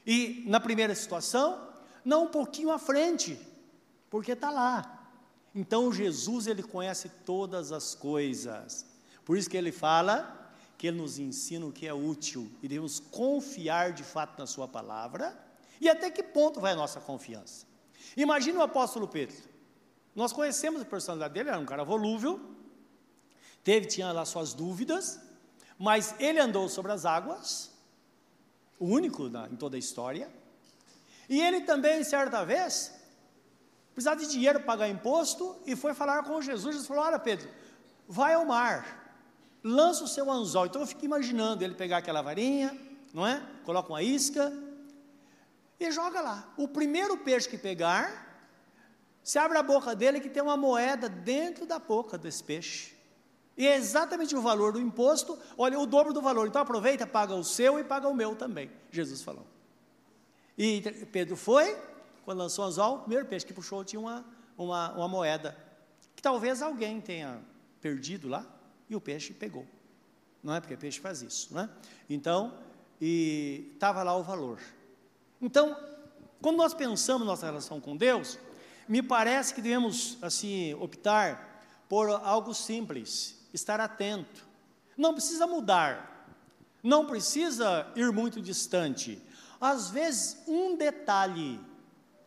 E 0.06 0.44
na 0.46 0.60
primeira 0.60 0.94
situação, 0.94 1.68
não 2.04 2.24
um 2.24 2.28
pouquinho 2.28 2.70
à 2.70 2.78
frente, 2.78 3.38
porque 4.10 4.32
está 4.32 4.50
lá. 4.50 5.08
Então 5.54 5.92
Jesus 5.92 6.46
ele 6.46 6.62
conhece 6.62 7.08
todas 7.24 7.72
as 7.72 7.94
coisas. 7.94 8.84
Por 9.24 9.36
isso 9.36 9.48
que 9.48 9.56
ele 9.56 9.72
fala 9.72 10.52
que 10.76 10.88
ele 10.88 10.98
nos 10.98 11.18
ensina 11.18 11.64
o 11.64 11.72
que 11.72 11.86
é 11.86 11.94
útil 11.94 12.50
e 12.62 12.68
devemos 12.68 13.00
confiar 13.00 13.92
de 13.92 14.02
fato 14.02 14.38
na 14.38 14.46
sua 14.46 14.68
palavra. 14.68 15.38
E 15.80 15.88
até 15.88 16.10
que 16.10 16.22
ponto 16.22 16.60
vai 16.60 16.72
a 16.72 16.76
nossa 16.76 17.00
confiança? 17.00 17.66
Imagina 18.16 18.58
o 18.58 18.62
apóstolo 18.62 19.08
Pedro. 19.08 19.36
Nós 20.14 20.32
conhecemos 20.32 20.82
a 20.82 20.84
personalidade 20.84 21.34
dele, 21.34 21.48
era 21.48 21.58
um 21.58 21.64
cara 21.64 21.84
volúvel, 21.84 22.40
teve, 23.64 23.86
tinha 23.86 24.12
lá 24.12 24.24
suas 24.24 24.52
dúvidas, 24.52 25.18
mas 25.78 26.14
ele 26.20 26.38
andou 26.38 26.68
sobre 26.68 26.92
as 26.92 27.04
águas, 27.04 27.72
o 28.78 28.86
único 28.86 29.28
na, 29.28 29.48
em 29.48 29.56
toda 29.56 29.76
a 29.76 29.78
história. 29.78 30.30
E 31.28 31.40
ele 31.40 31.62
também, 31.62 32.04
certa 32.04 32.44
vez, 32.44 32.92
precisava 33.94 34.20
de 34.20 34.30
dinheiro 34.30 34.60
para 34.60 34.66
pagar 34.66 34.88
imposto 34.88 35.56
e 35.66 35.74
foi 35.74 35.94
falar 35.94 36.22
com 36.22 36.40
Jesus. 36.40 36.74
Jesus 36.74 36.86
falou: 36.86 37.04
Olha, 37.04 37.18
Pedro, 37.18 37.48
vai 38.06 38.34
ao 38.34 38.44
mar, 38.44 39.18
lança 39.62 40.04
o 40.04 40.08
seu 40.08 40.30
anzol. 40.30 40.66
Então 40.66 40.82
eu 40.82 40.86
fico 40.86 41.04
imaginando 41.04 41.64
ele 41.64 41.74
pegar 41.74 41.98
aquela 41.98 42.20
varinha, 42.20 42.78
não 43.12 43.26
é? 43.26 43.42
Coloca 43.64 43.88
uma 43.88 44.02
isca 44.02 44.52
e 45.80 45.90
joga 45.90 46.20
lá. 46.20 46.52
O 46.56 46.68
primeiro 46.68 47.16
peixe 47.16 47.48
que 47.48 47.56
pegar, 47.56 48.24
se 49.22 49.38
abre 49.38 49.56
a 49.56 49.62
boca 49.62 49.96
dele 49.96 50.20
que 50.20 50.28
tem 50.28 50.42
uma 50.42 50.56
moeda 50.56 51.08
dentro 51.08 51.64
da 51.64 51.78
boca 51.78 52.18
desse 52.18 52.44
peixe. 52.44 52.93
E 53.56 53.66
é 53.66 53.76
exatamente 53.76 54.34
o 54.34 54.40
valor 54.40 54.72
do 54.72 54.80
imposto, 54.80 55.38
olha, 55.56 55.78
o 55.78 55.86
dobro 55.86 56.12
do 56.12 56.20
valor. 56.20 56.48
Então 56.48 56.60
aproveita, 56.60 57.06
paga 57.06 57.34
o 57.34 57.44
seu 57.44 57.78
e 57.78 57.84
paga 57.84 58.08
o 58.08 58.14
meu 58.14 58.34
também. 58.34 58.70
Jesus 58.90 59.22
falou. 59.22 59.46
E 60.58 60.80
Pedro 61.12 61.36
foi, 61.36 61.76
quando 62.24 62.38
lançou 62.38 62.64
o 62.64 62.68
anzol, 62.68 62.96
o 62.96 62.98
primeiro 63.00 63.26
peixe 63.26 63.46
que 63.46 63.52
puxou 63.52 63.84
tinha 63.84 64.00
uma, 64.00 64.24
uma, 64.56 64.92
uma 64.92 65.08
moeda, 65.08 65.56
que 66.14 66.22
talvez 66.22 66.62
alguém 66.62 67.00
tenha 67.00 67.40
perdido 67.80 68.28
lá, 68.28 68.46
e 68.88 68.96
o 68.96 69.00
peixe 69.00 69.32
pegou. 69.32 69.66
Não 70.42 70.54
é 70.54 70.60
porque 70.60 70.76
peixe 70.76 71.00
faz 71.00 71.22
isso, 71.22 71.54
não 71.54 71.62
é? 71.62 71.70
Então, 72.08 72.54
e 73.00 73.70
estava 73.74 74.02
lá 74.02 74.16
o 74.16 74.22
valor. 74.22 74.58
Então, 75.40 75.76
quando 76.40 76.56
nós 76.56 76.74
pensamos 76.74 77.26
nossa 77.26 77.46
relação 77.46 77.80
com 77.80 77.96
Deus, 77.96 78.38
me 78.88 79.02
parece 79.02 79.54
que 79.54 79.62
devemos 79.62 80.18
assim 80.20 80.74
optar 80.74 81.62
por 81.88 82.10
algo 82.10 82.54
simples, 82.54 83.38
estar 83.54 83.80
atento. 83.80 84.46
Não 84.96 85.14
precisa 85.14 85.46
mudar, 85.46 86.28
não 86.82 87.06
precisa 87.06 87.86
ir 87.96 88.12
muito 88.12 88.40
distante. 88.40 89.20
Às 89.60 89.90
vezes, 89.90 90.42
um 90.46 90.76
detalhe 90.76 91.60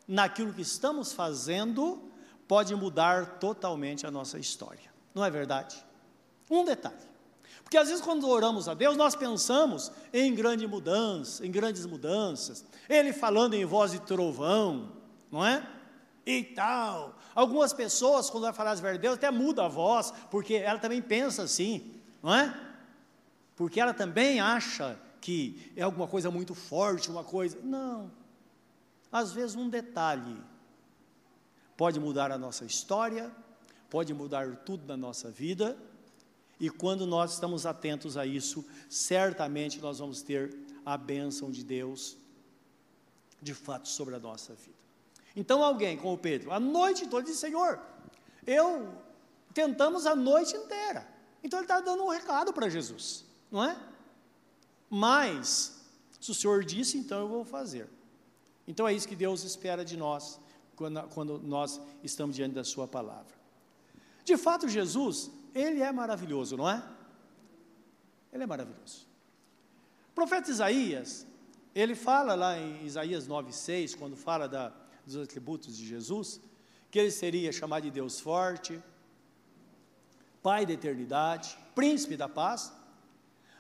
naquilo 0.07 0.53
que 0.53 0.61
estamos 0.61 1.13
fazendo 1.13 2.01
pode 2.47 2.73
mudar 2.75 3.39
totalmente 3.39 4.07
a 4.07 4.11
nossa 4.11 4.39
história. 4.39 4.91
Não 5.13 5.23
é 5.23 5.29
verdade? 5.29 5.83
Um 6.49 6.63
detalhe. 6.63 7.07
Porque 7.63 7.77
às 7.77 7.89
vezes 7.89 8.01
quando 8.01 8.29
oramos 8.29 8.69
a 8.69 8.73
Deus, 8.73 8.95
nós 8.95 9.13
pensamos 9.13 9.91
em 10.13 10.33
grande 10.33 10.65
mudança, 10.65 11.45
em 11.45 11.51
grandes 11.51 11.85
mudanças. 11.85 12.63
Ele 12.87 13.11
falando 13.11 13.55
em 13.55 13.65
voz 13.65 13.91
de 13.91 13.99
trovão, 13.99 14.93
não 15.29 15.45
é? 15.45 15.67
E 16.27 16.43
tal. 16.43 17.17
Algumas 17.33 17.71
pessoas, 17.71 18.29
quando 18.29 18.43
vai 18.43 18.53
falar 18.53 18.71
as 18.71 18.81
verdades, 18.81 19.01
Deus 19.01 19.15
até 19.15 19.31
muda 19.31 19.63
a 19.63 19.69
voz, 19.69 20.13
porque 20.29 20.55
ela 20.55 20.77
também 20.77 21.01
pensa 21.01 21.43
assim, 21.43 21.95
não 22.21 22.35
é? 22.35 22.53
Porque 23.55 23.79
ela 23.79 23.93
também 23.93 24.41
acha 24.41 24.99
que 25.21 25.71
é 25.75 25.83
alguma 25.83 26.05
coisa 26.05 26.29
muito 26.29 26.53
forte, 26.53 27.09
uma 27.09 27.23
coisa. 27.23 27.57
Não. 27.63 28.11
Às 29.09 29.31
vezes, 29.31 29.55
um 29.55 29.69
detalhe 29.69 30.37
pode 31.77 31.97
mudar 31.97 32.29
a 32.29 32.37
nossa 32.37 32.65
história, 32.65 33.31
pode 33.89 34.13
mudar 34.13 34.57
tudo 34.57 34.85
na 34.85 34.97
nossa 34.97 35.31
vida, 35.31 35.77
e 36.59 36.69
quando 36.69 37.05
nós 37.05 37.33
estamos 37.33 37.65
atentos 37.65 38.17
a 38.17 38.25
isso, 38.25 38.65
certamente 38.89 39.79
nós 39.79 39.99
vamos 39.99 40.21
ter 40.21 40.57
a 40.85 40.97
bênção 40.97 41.51
de 41.51 41.63
Deus 41.63 42.17
de 43.41 43.53
fato 43.53 43.87
sobre 43.87 44.15
a 44.15 44.19
nossa 44.19 44.53
vida. 44.53 44.76
Então, 45.38 45.63
alguém 45.63 45.95
como 45.95 46.17
Pedro, 46.17 46.52
a 46.52 46.60
noite 46.60 47.08
toda, 47.08 47.23
disse: 47.23 47.38
Senhor, 47.38 47.80
eu 48.45 48.91
tentamos 49.54 50.08
a 50.08 50.15
noite 50.15 50.58
inteira. 50.58 51.08
Então, 51.43 51.60
ele 51.60 51.65
está 51.65 51.80
dando 51.80 52.04
um 52.04 52.10
recado 52.10 52.52
para 52.52 52.67
Jesus, 52.67 53.23
não 53.52 53.63
é? 53.63 53.78
Mas, 54.89 55.80
se 56.19 56.32
o 56.32 56.34
Senhor 56.34 56.63
disse, 56.63 56.97
então 56.97 57.19
eu 57.19 57.28
vou 57.28 57.45
fazer. 57.45 57.88
Então 58.67 58.88
é 58.88 58.93
isso 58.93 59.08
que 59.08 59.15
Deus 59.15 59.43
espera 59.43 59.86
de 59.86 59.95
nós 59.95 60.39
quando, 60.76 61.02
quando 61.10 61.39
nós 61.39 61.80
estamos 62.04 62.36
diante 62.36 62.56
da 62.56 62.63
Sua 62.63 62.88
palavra. 62.88 63.34
De 64.26 64.36
fato, 64.36 64.67
Jesus, 64.67 65.30
Ele 65.54 65.82
é 65.82 65.91
maravilhoso, 65.91 66.58
não 66.58 66.67
é? 66.67 66.84
Ele 68.34 68.43
é 68.43 68.47
maravilhoso. 68.47 69.08
O 70.12 70.15
profeta 70.15 70.50
Isaías, 70.50 71.28
ele 71.76 71.93
fala 71.93 72.34
lá 72.34 72.58
em 72.58 72.84
Isaías 72.86 73.28
9,6, 73.28 73.95
quando 73.97 74.15
fala 74.17 74.47
da, 74.50 74.73
dos 75.07 75.23
atributos 75.23 75.77
de 75.77 75.87
Jesus, 75.87 76.41
que 76.91 76.99
ele 76.99 77.11
seria 77.11 77.51
chamado 77.51 77.83
de 77.83 77.91
Deus 77.91 78.19
forte, 78.19 78.81
Pai 80.43 80.65
da 80.65 80.73
eternidade, 80.73 81.57
Príncipe 81.73 82.17
da 82.17 82.27
paz, 82.27 82.73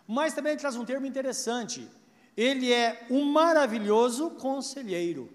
mas 0.07 0.33
também 0.33 0.51
ele 0.51 0.59
traz 0.59 0.75
um 0.75 0.85
termo 0.85 1.05
interessante, 1.05 1.89
ele 2.35 2.71
é 2.71 3.07
um 3.09 3.23
maravilhoso 3.23 4.31
conselheiro. 4.31 5.29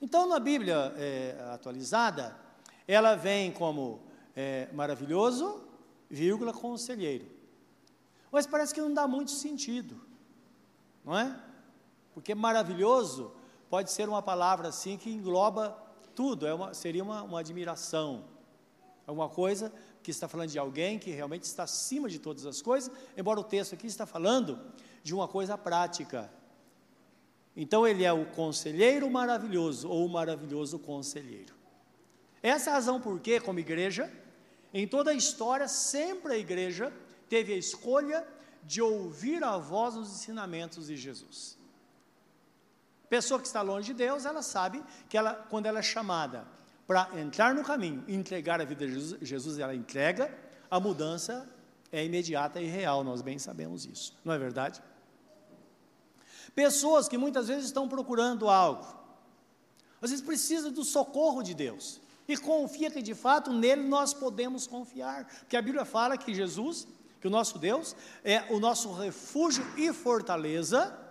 Então, 0.00 0.28
na 0.28 0.38
Bíblia 0.38 0.92
é, 0.96 1.36
atualizada, 1.52 2.36
ela 2.86 3.16
vem 3.16 3.50
como 3.50 4.00
é, 4.36 4.68
maravilhoso, 4.72 5.62
vírgula, 6.08 6.52
conselheiro. 6.52 7.26
Mas 8.30 8.46
parece 8.46 8.72
que 8.72 8.80
não 8.80 8.94
dá 8.94 9.08
muito 9.08 9.32
sentido, 9.32 10.00
não 11.04 11.18
é? 11.18 11.36
Porque 12.14 12.34
maravilhoso 12.34 13.32
pode 13.68 13.90
ser 13.90 14.08
uma 14.08 14.22
palavra 14.22 14.68
assim 14.68 14.96
que 14.96 15.10
engloba 15.10 15.76
tudo, 16.14 16.46
é 16.46 16.54
uma, 16.54 16.74
seria 16.74 17.02
uma, 17.02 17.22
uma 17.22 17.40
admiração, 17.40 18.24
alguma 19.06 19.28
coisa 19.28 19.72
que 20.02 20.10
está 20.10 20.26
falando 20.26 20.50
de 20.50 20.58
alguém 20.58 20.98
que 20.98 21.10
realmente 21.10 21.42
está 21.42 21.64
acima 21.64 22.08
de 22.08 22.18
todas 22.18 22.46
as 22.46 22.62
coisas, 22.62 22.90
embora 23.16 23.38
o 23.38 23.44
texto 23.44 23.74
aqui 23.74 23.86
está 23.86 24.06
falando 24.06 24.58
de 25.02 25.14
uma 25.14 25.28
coisa 25.28 25.58
prática. 25.58 26.30
Então 27.56 27.86
ele 27.86 28.04
é 28.04 28.12
o 28.12 28.24
conselheiro 28.26 29.10
maravilhoso 29.10 29.88
ou 29.88 30.06
o 30.06 30.08
maravilhoso 30.08 30.78
conselheiro. 30.78 31.54
Essa 32.42 32.70
é 32.70 32.72
a 32.72 32.76
razão 32.76 33.00
por 33.00 33.18
que, 33.20 33.40
como 33.40 33.58
igreja, 33.58 34.10
em 34.72 34.86
toda 34.86 35.10
a 35.10 35.14
história, 35.14 35.66
sempre 35.66 36.32
a 36.32 36.38
igreja 36.38 36.92
teve 37.28 37.52
a 37.52 37.56
escolha 37.56 38.26
de 38.62 38.80
ouvir 38.80 39.42
a 39.42 39.58
voz 39.58 39.94
dos 39.94 40.10
ensinamentos 40.10 40.86
de 40.86 40.96
Jesus. 40.96 41.57
Pessoa 43.08 43.40
que 43.40 43.46
está 43.46 43.62
longe 43.62 43.88
de 43.88 43.94
Deus, 43.94 44.26
ela 44.26 44.42
sabe 44.42 44.82
que 45.08 45.16
ela, 45.16 45.34
quando 45.34 45.66
ela 45.66 45.78
é 45.78 45.82
chamada 45.82 46.46
para 46.86 47.08
entrar 47.18 47.54
no 47.54 47.62
caminho, 47.62 48.04
entregar 48.06 48.60
a 48.60 48.64
vida 48.64 48.86
de 48.86 48.92
Jesus, 48.92 49.20
Jesus 49.22 49.58
ela 49.58 49.74
entrega, 49.74 50.34
a 50.70 50.78
mudança 50.78 51.48
é 51.90 52.04
imediata 52.04 52.60
e 52.60 52.66
real, 52.66 53.02
nós 53.02 53.22
bem 53.22 53.38
sabemos 53.38 53.86
isso, 53.86 54.14
não 54.24 54.32
é 54.32 54.38
verdade? 54.38 54.82
Pessoas 56.54 57.08
que 57.08 57.16
muitas 57.16 57.48
vezes 57.48 57.66
estão 57.66 57.88
procurando 57.88 58.48
algo, 58.48 58.86
às 60.02 60.10
vezes 60.10 60.24
precisa 60.24 60.70
do 60.70 60.84
socorro 60.84 61.42
de 61.42 61.54
Deus 61.54 62.00
e 62.26 62.36
confia 62.36 62.90
que 62.90 63.00
de 63.00 63.14
fato 63.14 63.52
nele 63.52 63.82
nós 63.82 64.12
podemos 64.12 64.66
confiar, 64.66 65.24
porque 65.40 65.56
a 65.56 65.62
Bíblia 65.62 65.86
fala 65.86 66.18
que 66.18 66.34
Jesus, 66.34 66.86
que 67.20 67.26
o 67.26 67.30
nosso 67.30 67.58
Deus 67.58 67.96
é 68.22 68.44
o 68.52 68.60
nosso 68.60 68.92
refúgio 68.92 69.64
e 69.78 69.92
fortaleza 69.92 71.07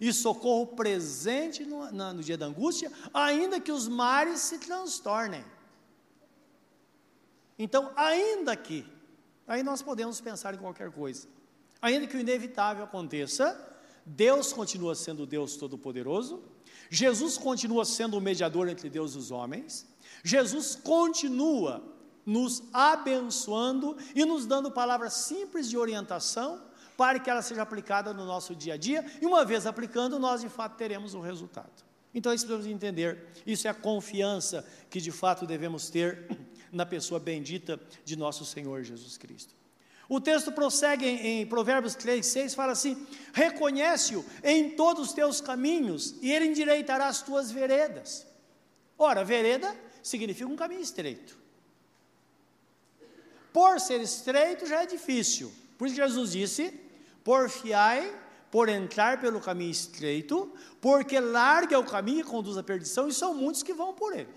e 0.00 0.12
socorro 0.12 0.68
presente 0.68 1.64
no, 1.64 1.90
no 1.90 2.22
dia 2.22 2.36
da 2.36 2.46
angústia, 2.46 2.90
ainda 3.12 3.60
que 3.60 3.72
os 3.72 3.88
mares 3.88 4.40
se 4.40 4.58
transtornem. 4.58 5.44
Então, 7.58 7.92
ainda 7.96 8.56
que 8.56 8.84
Aí 9.46 9.62
nós 9.62 9.82
podemos 9.82 10.20
pensar 10.20 10.54
em 10.54 10.58
qualquer 10.58 10.90
coisa. 10.90 11.28
Ainda 11.80 12.06
que 12.06 12.16
o 12.16 12.20
inevitável 12.20 12.84
aconteça, 12.84 13.72
Deus 14.04 14.52
continua 14.52 14.94
sendo 14.94 15.26
Deus 15.26 15.56
Todo-Poderoso, 15.56 16.42
Jesus 16.90 17.36
continua 17.36 17.84
sendo 17.84 18.16
o 18.16 18.20
mediador 18.20 18.68
entre 18.68 18.88
Deus 18.88 19.14
e 19.14 19.18
os 19.18 19.30
homens, 19.30 19.86
Jesus 20.22 20.74
continua 20.74 21.82
nos 22.24 22.62
abençoando 22.72 23.96
e 24.14 24.24
nos 24.24 24.46
dando 24.46 24.70
palavras 24.70 25.12
simples 25.12 25.68
de 25.68 25.76
orientação 25.76 26.62
para 26.96 27.18
que 27.18 27.28
ela 27.28 27.42
seja 27.42 27.62
aplicada 27.62 28.12
no 28.12 28.24
nosso 28.24 28.54
dia 28.54 28.74
a 28.74 28.76
dia, 28.76 29.04
e 29.20 29.26
uma 29.26 29.44
vez 29.44 29.66
aplicando, 29.66 30.18
nós 30.18 30.40
de 30.40 30.48
fato 30.48 30.76
teremos 30.76 31.14
um 31.14 31.20
resultado. 31.20 31.84
Então, 32.14 32.32
isso 32.32 32.46
precisamos 32.46 32.72
entender. 32.72 33.26
Isso 33.44 33.66
é 33.66 33.70
a 33.70 33.74
confiança 33.74 34.64
que 34.88 35.00
de 35.00 35.10
fato 35.10 35.46
devemos 35.46 35.90
ter 35.90 36.28
na 36.70 36.86
pessoa 36.86 37.18
bendita 37.18 37.80
de 38.04 38.16
nosso 38.16 38.44
Senhor 38.44 38.84
Jesus 38.84 39.16
Cristo. 39.16 39.54
O 40.08 40.20
texto 40.20 40.52
prossegue 40.52 41.06
em, 41.06 41.40
em 41.40 41.46
Provérbios 41.46 41.94
3, 41.94 42.24
6, 42.24 42.54
fala 42.54 42.72
assim: 42.72 43.06
reconhece-o 43.32 44.24
em 44.44 44.70
todos 44.70 45.08
os 45.08 45.12
teus 45.12 45.40
caminhos, 45.40 46.14
e 46.22 46.30
ele 46.30 46.46
endireitará 46.46 47.08
as 47.08 47.22
tuas 47.22 47.50
veredas. 47.50 48.26
Ora, 48.96 49.24
vereda 49.24 49.74
significa 50.02 50.48
um 50.48 50.56
caminho 50.56 50.82
estreito. 50.82 51.36
Por 53.52 53.80
ser 53.80 54.00
estreito 54.00 54.66
já 54.66 54.82
é 54.82 54.86
difícil. 54.86 55.52
Por 55.78 55.86
isso 55.86 55.96
Jesus 55.96 56.32
disse: 56.32 56.80
porfiai 57.24 58.20
por 58.50 58.68
entrar 58.68 59.20
pelo 59.20 59.40
caminho 59.40 59.72
estreito, 59.72 60.52
porque 60.80 61.18
larga 61.18 61.74
é 61.74 61.78
o 61.78 61.84
caminho 61.84 62.20
e 62.20 62.24
conduz 62.24 62.56
à 62.56 62.62
perdição, 62.62 63.08
e 63.08 63.12
são 63.12 63.34
muitos 63.34 63.64
que 63.64 63.72
vão 63.72 63.92
por 63.92 64.14
ele. 64.14 64.32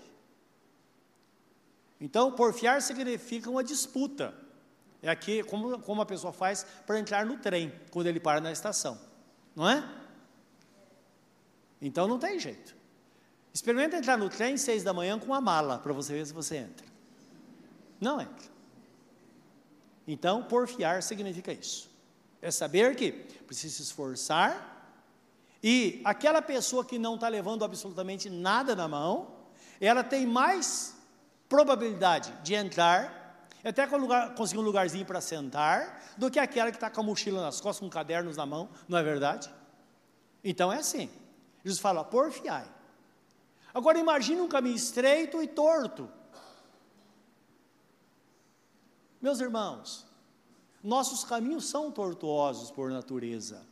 Então, 2.00 2.32
porfiar 2.32 2.82
significa 2.82 3.48
uma 3.48 3.62
disputa. 3.62 4.34
É 5.00 5.08
aqui 5.08 5.44
como, 5.44 5.78
como 5.80 6.02
a 6.02 6.06
pessoa 6.06 6.32
faz 6.32 6.66
para 6.86 6.98
entrar 6.98 7.24
no 7.24 7.38
trem, 7.38 7.72
quando 7.92 8.08
ele 8.08 8.18
para 8.18 8.40
na 8.40 8.50
estação. 8.50 8.98
Não 9.54 9.68
é? 9.68 9.88
Então 11.80 12.08
não 12.08 12.18
tem 12.18 12.38
jeito. 12.38 12.76
Experimenta 13.54 13.96
entrar 13.96 14.16
no 14.16 14.28
trem 14.28 14.56
seis 14.56 14.82
da 14.82 14.92
manhã 14.92 15.18
com 15.18 15.26
uma 15.26 15.40
mala, 15.40 15.78
para 15.78 15.92
você 15.92 16.12
ver 16.12 16.26
se 16.26 16.32
você 16.32 16.56
entra. 16.56 16.86
Não 18.00 18.20
entra. 18.20 18.48
Então, 20.06 20.42
porfiar 20.42 21.02
significa 21.02 21.52
isso. 21.52 21.87
É 22.40 22.50
saber 22.50 22.94
que 22.96 23.12
precisa 23.12 23.76
se 23.76 23.82
esforçar 23.82 24.78
e 25.62 26.00
aquela 26.04 26.40
pessoa 26.40 26.84
que 26.84 26.98
não 26.98 27.16
está 27.16 27.28
levando 27.28 27.64
absolutamente 27.64 28.30
nada 28.30 28.76
na 28.76 28.86
mão, 28.86 29.34
ela 29.80 30.04
tem 30.04 30.26
mais 30.26 30.96
probabilidade 31.48 32.32
de 32.42 32.54
entrar, 32.54 33.46
até 33.64 33.86
conseguir 34.36 34.60
um 34.60 34.64
lugarzinho 34.64 35.04
para 35.04 35.20
sentar, 35.20 36.14
do 36.16 36.30
que 36.30 36.38
aquela 36.38 36.70
que 36.70 36.76
está 36.76 36.90
com 36.90 37.00
a 37.00 37.04
mochila 37.04 37.40
nas 37.40 37.60
costas, 37.60 37.80
com 37.80 37.90
cadernos 37.90 38.36
na 38.36 38.46
mão, 38.46 38.68
não 38.88 38.98
é 38.98 39.02
verdade? 39.02 39.50
Então 40.44 40.72
é 40.72 40.78
assim. 40.78 41.10
Jesus 41.64 41.80
fala, 41.80 42.04
porfiai. 42.04 42.66
Agora 43.74 43.98
imagine 43.98 44.40
um 44.40 44.48
caminho 44.48 44.76
estreito 44.76 45.42
e 45.42 45.46
torto. 45.46 46.08
Meus 49.20 49.40
irmãos, 49.40 50.06
nossos 50.82 51.24
caminhos 51.24 51.68
são 51.68 51.90
tortuosos 51.90 52.70
por 52.70 52.90
natureza. 52.90 53.66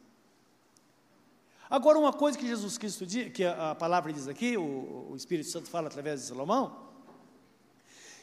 Agora, 1.68 1.98
uma 1.98 2.12
coisa 2.12 2.38
que 2.38 2.46
Jesus 2.46 2.78
Cristo 2.78 3.04
diz, 3.04 3.32
que 3.32 3.44
a 3.44 3.74
palavra 3.74 4.12
diz 4.12 4.28
aqui, 4.28 4.56
o, 4.56 5.08
o 5.10 5.16
Espírito 5.16 5.48
Santo 5.50 5.68
fala 5.68 5.88
através 5.88 6.20
de 6.20 6.26
Salomão, 6.26 6.86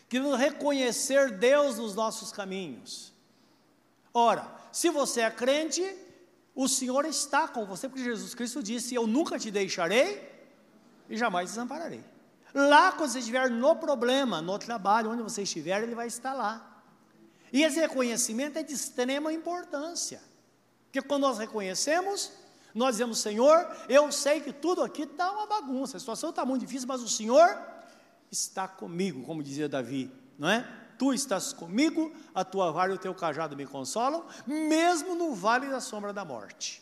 que 0.07 0.19
reconhecer 0.19 1.37
Deus 1.37 1.77
nos 1.77 1.95
nossos 1.95 2.31
caminhos. 2.31 3.11
Ora, 4.13 4.49
se 4.71 4.89
você 4.89 5.21
é 5.21 5.31
crente, 5.31 5.83
o 6.55 6.67
Senhor 6.67 7.05
está 7.05 7.47
com 7.47 7.65
você, 7.65 7.89
porque 7.89 8.03
Jesus 8.03 8.35
Cristo 8.35 8.61
disse: 8.61 8.93
Eu 8.93 9.07
nunca 9.07 9.39
te 9.39 9.49
deixarei 9.49 10.31
e 11.09 11.17
jamais 11.17 11.49
desampararei. 11.49 12.03
Lá, 12.53 12.91
quando 12.91 13.09
você 13.09 13.19
estiver 13.19 13.49
no 13.49 13.75
problema, 13.75 14.41
no 14.41 14.57
trabalho, 14.59 15.09
onde 15.09 15.23
você 15.23 15.41
estiver, 15.41 15.81
Ele 15.81 15.95
vai 15.95 16.07
estar 16.07 16.33
lá. 16.33 16.72
E 17.53 17.61
esse 17.61 17.79
reconhecimento 17.79 18.57
é 18.57 18.63
de 18.63 18.73
extrema 18.73 19.31
importância. 19.31 20.19
Porque 20.85 21.07
quando 21.07 21.21
nós 21.21 21.37
reconhecemos, 21.37 22.31
nós 22.73 22.95
dizemos, 22.95 23.19
Senhor, 23.19 23.67
eu 23.87 24.11
sei 24.11 24.41
que 24.41 24.51
tudo 24.51 24.81
aqui 24.81 25.03
está 25.03 25.31
uma 25.31 25.45
bagunça, 25.45 25.97
a 25.97 25.99
situação 25.99 26.31
está 26.31 26.43
muito 26.43 26.61
difícil, 26.61 26.87
mas 26.87 27.03
o 27.03 27.07
Senhor 27.07 27.55
está 28.31 28.67
comigo, 28.67 29.23
como 29.23 29.43
dizia 29.43 29.69
Davi, 29.69 30.11
não 30.37 30.49
é? 30.49 30.67
Tu 30.97 31.13
estás 31.13 31.53
comigo, 31.53 32.11
a 32.33 32.43
tua 32.43 32.71
vara 32.71 32.91
e 32.91 32.95
o 32.95 32.99
teu 32.99 33.13
cajado 33.13 33.55
me 33.55 33.67
consolam, 33.67 34.25
mesmo 34.47 35.13
no 35.13 35.35
vale 35.35 35.69
da 35.69 35.79
sombra 35.79 36.11
da 36.11 36.25
morte. 36.25 36.81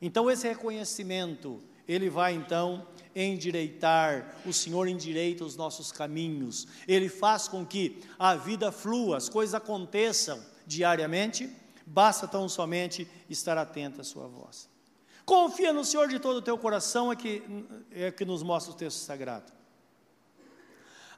Então, 0.00 0.30
esse 0.30 0.48
reconhecimento, 0.48 1.62
ele 1.86 2.08
vai 2.08 2.32
então 2.32 2.86
endireitar, 3.14 4.36
o 4.44 4.52
Senhor 4.52 4.88
endireita 4.88 5.44
os 5.44 5.56
nossos 5.56 5.92
caminhos, 5.92 6.66
Ele 6.86 7.08
faz 7.08 7.48
com 7.48 7.64
que 7.64 8.00
a 8.18 8.34
vida 8.34 8.72
flua, 8.72 9.16
as 9.16 9.28
coisas 9.28 9.54
aconteçam 9.54 10.42
diariamente, 10.66 11.50
basta 11.86 12.26
tão 12.26 12.48
somente 12.48 13.06
estar 13.28 13.56
atento 13.58 14.00
à 14.00 14.04
Sua 14.04 14.26
voz. 14.26 14.68
Confia 15.24 15.72
no 15.72 15.84
Senhor 15.84 16.08
de 16.08 16.18
todo 16.18 16.38
o 16.38 16.42
teu 16.42 16.58
coração, 16.58 17.10
é 17.10 17.16
que, 17.16 17.42
é 17.90 18.10
que 18.10 18.24
nos 18.24 18.42
mostra 18.42 18.72
o 18.72 18.76
texto 18.76 18.98
sagrado. 18.98 19.52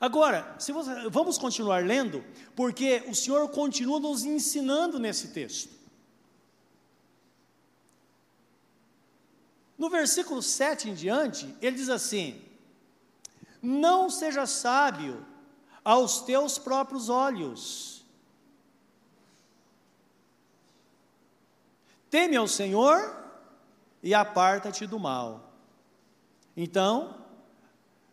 Agora, 0.00 0.54
você, 0.58 0.72
vamos 1.10 1.38
continuar 1.38 1.84
lendo, 1.84 2.22
porque 2.54 3.02
o 3.08 3.14
Senhor 3.14 3.48
continua 3.48 3.98
nos 3.98 4.24
ensinando 4.24 4.98
nesse 4.98 5.28
texto. 5.28 5.75
No 9.78 9.90
versículo 9.90 10.42
7 10.42 10.90
em 10.90 10.94
diante, 10.94 11.54
ele 11.60 11.76
diz 11.76 11.88
assim: 11.88 12.42
Não 13.60 14.08
seja 14.08 14.46
sábio 14.46 15.24
aos 15.84 16.20
teus 16.20 16.58
próprios 16.58 17.08
olhos. 17.08 18.04
Teme 22.10 22.36
ao 22.36 22.48
Senhor 22.48 23.24
e 24.02 24.14
aparta-te 24.14 24.86
do 24.86 24.98
mal. 24.98 25.52
Então, 26.56 27.26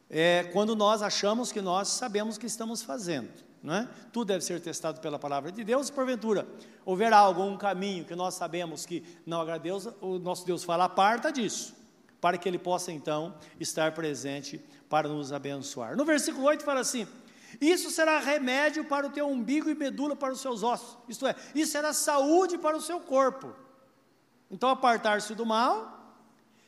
é 0.10 0.44
quando 0.52 0.76
nós 0.76 1.02
achamos 1.02 1.52
que 1.52 1.62
nós 1.62 1.88
sabemos 1.88 2.36
o 2.36 2.40
que 2.40 2.46
estamos 2.46 2.82
fazendo. 2.82 3.32
Não 3.64 3.74
é? 3.74 3.88
Tudo 4.12 4.28
deve 4.28 4.44
ser 4.44 4.60
testado 4.60 5.00
pela 5.00 5.18
palavra 5.18 5.50
de 5.50 5.64
Deus, 5.64 5.90
porventura 5.90 6.46
houver 6.86 7.14
algo, 7.14 7.42
um 7.44 7.58
caminho 7.58 8.04
que 8.04 8.14
nós 8.14 8.34
sabemos 8.34 8.86
que 8.86 9.04
não 9.26 9.40
agrada 9.40 9.62
a 9.62 9.64
Deus, 9.64 9.88
o 10.02 10.20
nosso 10.20 10.46
Deus 10.46 10.66
fala, 10.66 10.84
aparta 10.86 11.32
disso, 11.32 11.74
para 12.20 12.38
que 12.38 12.48
Ele 12.48 12.60
possa 12.60 12.92
então 12.92 13.34
estar 13.60 13.94
presente 13.94 14.62
para 14.90 15.08
nos 15.08 15.32
abençoar. 15.32 15.96
No 15.96 16.04
versículo 16.04 16.46
8 16.46 16.64
fala 16.64 16.82
assim: 16.82 17.08
Isso 17.62 17.90
será 17.90 18.20
remédio 18.20 18.84
para 18.84 19.08
o 19.08 19.10
teu 19.10 19.28
umbigo 19.28 19.70
e 19.70 19.76
medula 19.76 20.16
para 20.16 20.34
os 20.34 20.42
seus 20.42 20.62
ossos, 20.62 20.98
isto 21.08 21.26
é, 21.26 21.34
isso 21.56 21.72
será 21.72 21.94
saúde 21.94 22.58
para 22.58 22.76
o 22.76 22.82
seu 22.82 23.00
corpo. 23.00 23.56
Então, 24.52 24.70
apartar-se 24.70 25.34
do 25.34 25.46
mal 25.46 26.18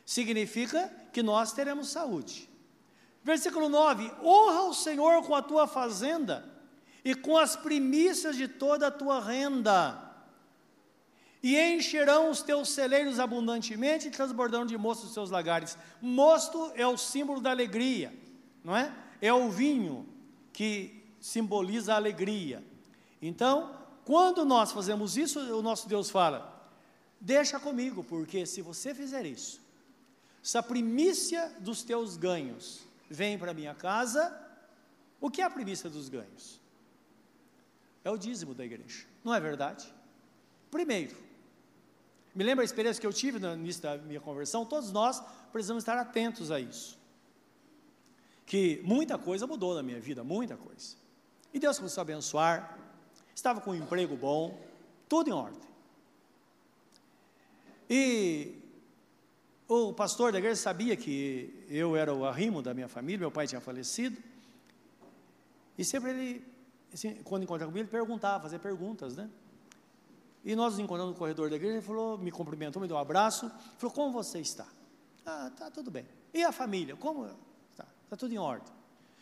significa 0.05 0.91
que 1.11 1.21
nós 1.21 1.51
teremos 1.51 1.89
saúde. 1.89 2.49
Versículo 3.21 3.67
9: 3.67 4.11
Honra 4.23 4.63
o 4.63 4.73
Senhor 4.73 5.23
com 5.23 5.35
a 5.35 5.41
tua 5.41 5.67
fazenda 5.67 6.54
e 7.05 7.13
com 7.13 7.37
as 7.37 7.55
primícias 7.55 8.35
de 8.35 8.47
toda 8.47 8.87
a 8.87 8.91
tua 8.91 9.21
renda. 9.23 10.01
E 11.43 11.55
encherão 11.55 12.31
os 12.31 12.41
teus 12.41 12.69
celeiros 12.69 13.19
abundantemente, 13.19 14.07
e 14.07 14.11
transbordarão 14.11 14.65
de 14.65 14.75
mosto 14.75 15.03
os 15.03 15.13
seus 15.13 15.29
lagares. 15.29 15.77
Mosto 16.01 16.71
é 16.73 16.87
o 16.87 16.97
símbolo 16.97 17.39
da 17.39 17.51
alegria, 17.51 18.11
não 18.63 18.75
é? 18.75 18.91
É 19.21 19.31
o 19.31 19.51
vinho 19.51 20.09
que 20.51 21.03
simboliza 21.21 21.93
a 21.93 21.97
alegria. 21.97 22.63
Então, 23.21 23.77
quando 24.03 24.43
nós 24.43 24.71
fazemos 24.71 25.15
isso, 25.15 25.39
o 25.39 25.61
nosso 25.61 25.87
Deus 25.87 26.09
fala: 26.09 26.67
Deixa 27.21 27.59
comigo, 27.59 28.03
porque 28.03 28.47
se 28.47 28.63
você 28.63 28.95
fizer 28.95 29.27
isso, 29.27 29.61
se 30.41 30.57
a 30.57 30.63
primícia 30.63 31.55
dos 31.59 31.83
teus 31.83 32.17
ganhos 32.17 32.81
vem 33.07 33.37
para 33.37 33.53
minha 33.53 33.75
casa, 33.75 34.35
o 35.21 35.29
que 35.29 35.41
é 35.41 35.43
a 35.43 35.49
primícia 35.51 35.87
dos 35.87 36.09
ganhos? 36.09 36.64
É 38.05 38.11
o 38.11 38.17
dízimo 38.17 38.53
da 38.53 38.63
igreja. 38.63 39.05
Não 39.23 39.33
é 39.33 39.39
verdade? 39.39 39.91
Primeiro, 40.69 41.17
me 42.35 42.43
lembra 42.43 42.63
a 42.63 42.65
experiência 42.65 43.01
que 43.01 43.07
eu 43.07 43.11
tive 43.11 43.39
no 43.39 43.53
início 43.55 43.81
da 43.81 43.97
minha 43.97 44.21
conversão? 44.21 44.63
Todos 44.63 44.91
nós 44.91 45.21
precisamos 45.51 45.81
estar 45.81 45.97
atentos 45.97 46.51
a 46.51 46.59
isso. 46.59 46.99
Que 48.45 48.79
muita 48.83 49.17
coisa 49.17 49.47
mudou 49.47 49.73
na 49.73 49.81
minha 49.81 49.99
vida, 49.99 50.23
muita 50.23 50.55
coisa. 50.55 50.95
E 51.51 51.59
Deus 51.59 51.77
começou 51.77 52.01
a 52.01 52.03
abençoar, 52.03 52.77
estava 53.33 53.59
com 53.59 53.71
um 53.71 53.75
emprego 53.75 54.15
bom, 54.15 54.61
tudo 55.09 55.29
em 55.31 55.33
ordem. 55.33 55.67
E 57.89 58.59
o 59.67 59.93
pastor 59.93 60.31
da 60.31 60.37
igreja 60.37 60.57
sabia 60.57 60.95
que 60.95 61.65
eu 61.69 61.95
era 61.95 62.13
o 62.13 62.23
arrimo 62.23 62.61
da 62.61 62.71
minha 62.71 62.87
família, 62.87 63.19
meu 63.19 63.31
pai 63.31 63.47
tinha 63.47 63.61
falecido, 63.61 64.21
e 65.75 65.83
sempre 65.83 66.11
ele 66.11 66.54
quando 67.23 67.43
encontrava 67.43 67.71
comigo, 67.71 67.85
ele 67.85 67.91
perguntava, 67.91 68.43
fazia 68.43 68.59
perguntas, 68.59 69.15
né? 69.15 69.29
E 70.43 70.55
nós 70.55 70.73
nos 70.73 70.79
encontramos 70.79 71.13
no 71.13 71.17
corredor 71.17 71.49
da 71.49 71.55
igreja, 71.55 71.77
ele 71.77 71.81
falou, 71.81 72.17
me 72.17 72.31
cumprimentou, 72.31 72.81
me 72.81 72.87
deu 72.87 72.97
um 72.97 72.99
abraço, 72.99 73.51
falou, 73.77 73.93
como 73.93 74.11
você 74.11 74.39
está? 74.39 74.67
Ah, 75.25 75.51
tá 75.57 75.71
tudo 75.71 75.89
bem. 75.89 76.05
E 76.33 76.43
a 76.43 76.51
família, 76.51 76.95
como 76.95 77.25
está? 77.71 77.87
Está 78.03 78.15
tudo 78.15 78.33
em 78.33 78.37
ordem. 78.37 78.71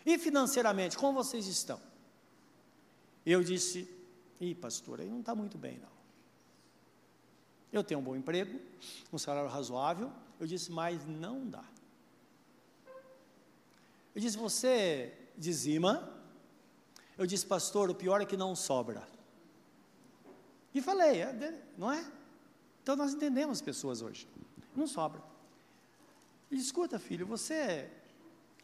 E 0.06 0.17
financeiramente, 0.17 0.97
como 0.97 1.13
vocês 1.13 1.47
estão? 1.47 1.80
Eu 3.26 3.41
disse, 3.41 3.89
ih, 4.41 4.54
pastor, 4.54 4.99
aí 4.99 5.10
não 5.10 5.21
está 5.21 5.34
muito 5.34 5.58
bem, 5.58 5.78
não. 5.80 5.93
Eu 7.71 7.84
tenho 7.84 7.99
um 8.02 8.04
bom 8.04 8.15
emprego, 8.15 8.60
um 9.12 9.17
salário 9.17 9.49
razoável. 9.49 10.12
Eu 10.39 10.45
disse, 10.45 10.71
mas 10.71 11.06
não 11.06 11.47
dá. 11.47 11.63
Eu 14.13 14.21
disse, 14.21 14.38
você 14.38 15.12
dizima? 15.38 16.22
Eu 17.17 17.26
disse, 17.26 17.45
pastor, 17.45 17.89
o 17.89 17.95
pior 17.95 18.21
é 18.21 18.26
que 18.26 18.36
não 18.36 18.56
sobra. 18.56 19.08
E 20.73 20.82
falei, 20.82 21.21
é, 21.21 21.62
não 21.78 21.91
é? 21.91 22.04
Então 22.82 22.95
nós 22.95 23.13
entendemos 23.13 23.62
pessoas 23.62 24.02
hoje. 24.02 24.28
Não 24.76 24.88
sobra. 24.88 25.21
E 26.49 26.58
escuta, 26.58 26.99
filho, 26.99 27.26
você 27.26 27.89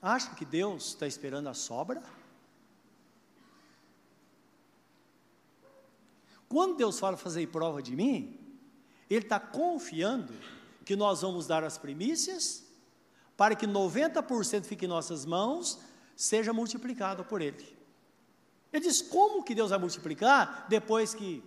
acha 0.01 0.33
que 0.35 0.45
Deus 0.45 0.87
está 0.87 1.05
esperando 1.05 1.47
a 1.47 1.53
sobra? 1.53 2.01
Quando 6.47 6.77
Deus 6.77 6.99
fala 6.99 7.15
fazer 7.15 7.47
prova 7.47 7.81
de 7.81 7.95
mim, 7.95 8.39
Ele 9.07 9.23
está 9.23 9.39
confiando 9.39 10.33
que 10.83 10.95
nós 10.95 11.21
vamos 11.21 11.45
dar 11.45 11.63
as 11.63 11.77
primícias 11.77 12.65
para 13.37 13.55
que 13.55 13.67
90% 13.67 14.65
fique 14.65 14.85
em 14.85 14.87
nossas 14.87 15.25
mãos, 15.25 15.79
seja 16.15 16.51
multiplicado 16.51 17.23
por 17.23 17.41
Ele. 17.41 17.78
Ele 18.71 18.83
diz: 18.83 19.01
como 19.01 19.43
que 19.43 19.55
Deus 19.55 19.69
vai 19.69 19.79
multiplicar 19.79 20.67
depois 20.69 21.13
que, 21.13 21.43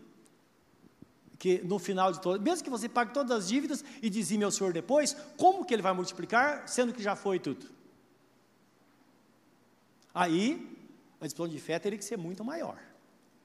que 1.38 1.58
no 1.62 1.78
final 1.78 2.12
de 2.12 2.20
todo, 2.20 2.40
mesmo 2.40 2.64
que 2.64 2.70
você 2.70 2.88
pague 2.88 3.12
todas 3.12 3.30
as 3.30 3.48
dívidas 3.48 3.84
e 4.00 4.10
dizime 4.10 4.44
ao 4.44 4.50
Senhor 4.50 4.72
depois, 4.72 5.14
como 5.36 5.64
que 5.64 5.72
Ele 5.72 5.82
vai 5.82 5.92
multiplicar, 5.92 6.68
sendo 6.68 6.92
que 6.92 7.02
já 7.02 7.14
foi 7.14 7.38
tudo? 7.38 7.66
Aí, 10.14 10.76
a 11.20 11.24
disciplina 11.24 11.50
de 11.50 11.58
fé 11.58 11.78
teria 11.78 11.98
que 11.98 12.04
ser 12.04 12.18
muito 12.18 12.44
maior. 12.44 12.78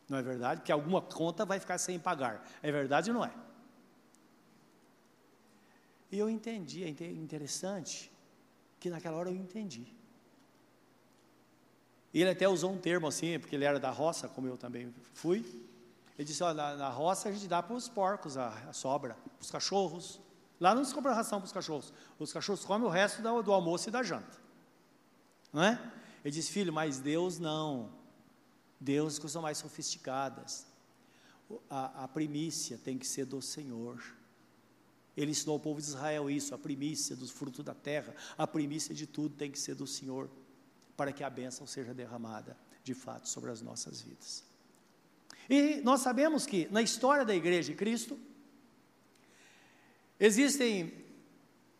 Não 0.09 0.17
é 0.17 0.21
verdade? 0.21 0.61
Porque 0.61 0.71
alguma 0.71 1.01
conta 1.01 1.45
vai 1.45 1.59
ficar 1.59 1.77
sem 1.77 1.99
pagar. 1.99 2.47
É 2.61 2.71
verdade 2.71 3.09
ou 3.11 3.17
não 3.17 3.25
é? 3.25 3.33
E 6.11 6.17
eu 6.17 6.29
entendi, 6.29 6.83
é 6.83 6.89
interessante 6.89 8.11
que 8.79 8.89
naquela 8.89 9.17
hora 9.17 9.29
eu 9.29 9.35
entendi. 9.35 9.96
Ele 12.13 12.29
até 12.29 12.47
usou 12.47 12.71
um 12.71 12.77
termo 12.77 13.07
assim, 13.07 13.37
porque 13.39 13.55
ele 13.55 13.65
era 13.65 13.79
da 13.79 13.91
roça, 13.91 14.27
como 14.27 14.47
eu 14.47 14.57
também 14.57 14.93
fui. 15.13 15.45
Ele 16.17 16.27
disse: 16.27 16.41
na, 16.41 16.75
na 16.75 16.89
roça 16.89 17.29
a 17.29 17.31
gente 17.31 17.47
dá 17.47 17.61
para 17.61 17.75
os 17.75 17.87
porcos 17.87 18.37
a, 18.37 18.49
a 18.69 18.73
sobra, 18.73 19.13
para 19.13 19.41
os 19.41 19.51
cachorros. 19.51 20.19
Lá 20.59 20.73
não 20.73 20.83
se 20.83 20.93
compra 20.93 21.13
ração 21.13 21.39
para 21.39 21.45
os 21.45 21.51
cachorros. 21.51 21.93
Os 22.17 22.33
cachorros 22.33 22.65
comem 22.65 22.87
o 22.87 22.89
resto 22.89 23.21
do, 23.21 23.43
do 23.43 23.53
almoço 23.53 23.89
e 23.89 23.91
da 23.91 24.01
janta. 24.01 24.37
Não 25.53 25.63
é? 25.63 25.79
Ele 26.23 26.33
disse: 26.33 26.51
filho, 26.51 26.73
mas 26.73 26.99
Deus 26.99 27.37
não. 27.37 27.89
Deus 28.79 29.19
coisas 29.19 29.41
mais 29.41 29.57
sofisticadas. 29.57 30.65
A, 31.69 32.03
a 32.03 32.07
primícia 32.07 32.77
tem 32.77 32.97
que 32.97 33.07
ser 33.07 33.25
do 33.25 33.41
Senhor. 33.41 34.01
Ele 35.15 35.31
ensinou 35.31 35.53
ao 35.53 35.59
povo 35.59 35.81
de 35.81 35.87
Israel 35.87 36.29
isso, 36.29 36.53
a 36.53 36.57
primícia 36.57 37.15
dos 37.15 37.31
frutos 37.31 37.65
da 37.65 37.73
terra, 37.73 38.13
a 38.37 38.45
primícia 38.45 38.93
de 38.93 39.07
tudo 39.07 39.35
tem 39.35 39.49
que 39.49 39.57
ser 39.57 39.73
do 39.73 39.87
Senhor, 39.87 40.29
para 40.97 41.13
que 41.13 41.23
a 41.23 41.29
bênção 41.29 41.67
seja 41.67 41.93
derramada, 41.93 42.57
de 42.83 42.95
fato, 42.95 43.29
sobre 43.29 43.51
as 43.51 43.61
nossas 43.61 44.01
vidas. 44.01 44.43
E 45.49 45.79
nós 45.83 46.01
sabemos 46.01 46.45
que 46.45 46.67
na 46.71 46.81
história 46.81 47.23
da 47.23 47.35
igreja 47.35 47.71
de 47.71 47.77
Cristo, 47.77 48.19
existem 50.19 50.91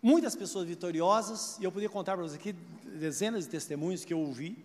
muitas 0.02 0.36
pessoas 0.36 0.68
vitoriosas, 0.68 1.58
e 1.60 1.64
eu 1.64 1.72
poderia 1.72 1.90
contar 1.90 2.16
para 2.16 2.24
vocês 2.24 2.40
aqui 2.40 2.54
dezenas 2.86 3.46
de 3.46 3.50
testemunhos 3.50 4.06
que 4.06 4.14
eu 4.14 4.20
ouvi, 4.20 4.64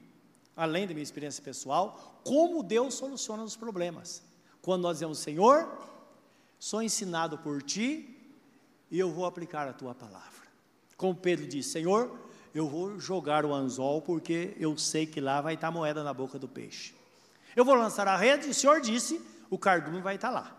além 0.54 0.86
da 0.86 0.92
minha 0.92 1.02
experiência 1.02 1.42
pessoal, 1.42 2.20
como 2.22 2.62
Deus 2.62 2.94
soluciona 2.94 3.42
os 3.42 3.56
problemas. 3.56 4.22
Quando 4.60 4.82
nós 4.82 4.96
dizemos, 4.98 5.18
Senhor, 5.18 5.66
sou 6.58 6.82
ensinado 6.82 7.38
por 7.38 7.62
Ti, 7.62 8.08
e 8.90 8.98
eu 8.98 9.10
vou 9.10 9.24
aplicar 9.24 9.66
a 9.66 9.72
tua 9.72 9.94
palavra. 9.94 10.46
Como 10.98 11.16
Pedro 11.16 11.48
disse: 11.48 11.70
Senhor, 11.70 12.30
eu 12.54 12.68
vou 12.68 12.98
jogar 12.98 13.44
o 13.44 13.54
anzol 13.54 14.02
porque 14.02 14.54
eu 14.58 14.76
sei 14.76 15.06
que 15.06 15.20
lá 15.20 15.40
vai 15.40 15.54
estar 15.54 15.70
moeda 15.70 16.02
na 16.04 16.12
boca 16.12 16.38
do 16.38 16.48
peixe. 16.48 16.94
Eu 17.56 17.64
vou 17.64 17.74
lançar 17.74 18.06
a 18.08 18.16
rede, 18.16 18.48
o 18.48 18.54
Senhor 18.54 18.80
disse: 18.80 19.20
o 19.50 19.58
cardume 19.58 20.00
vai 20.00 20.16
estar 20.16 20.30
lá. 20.30 20.56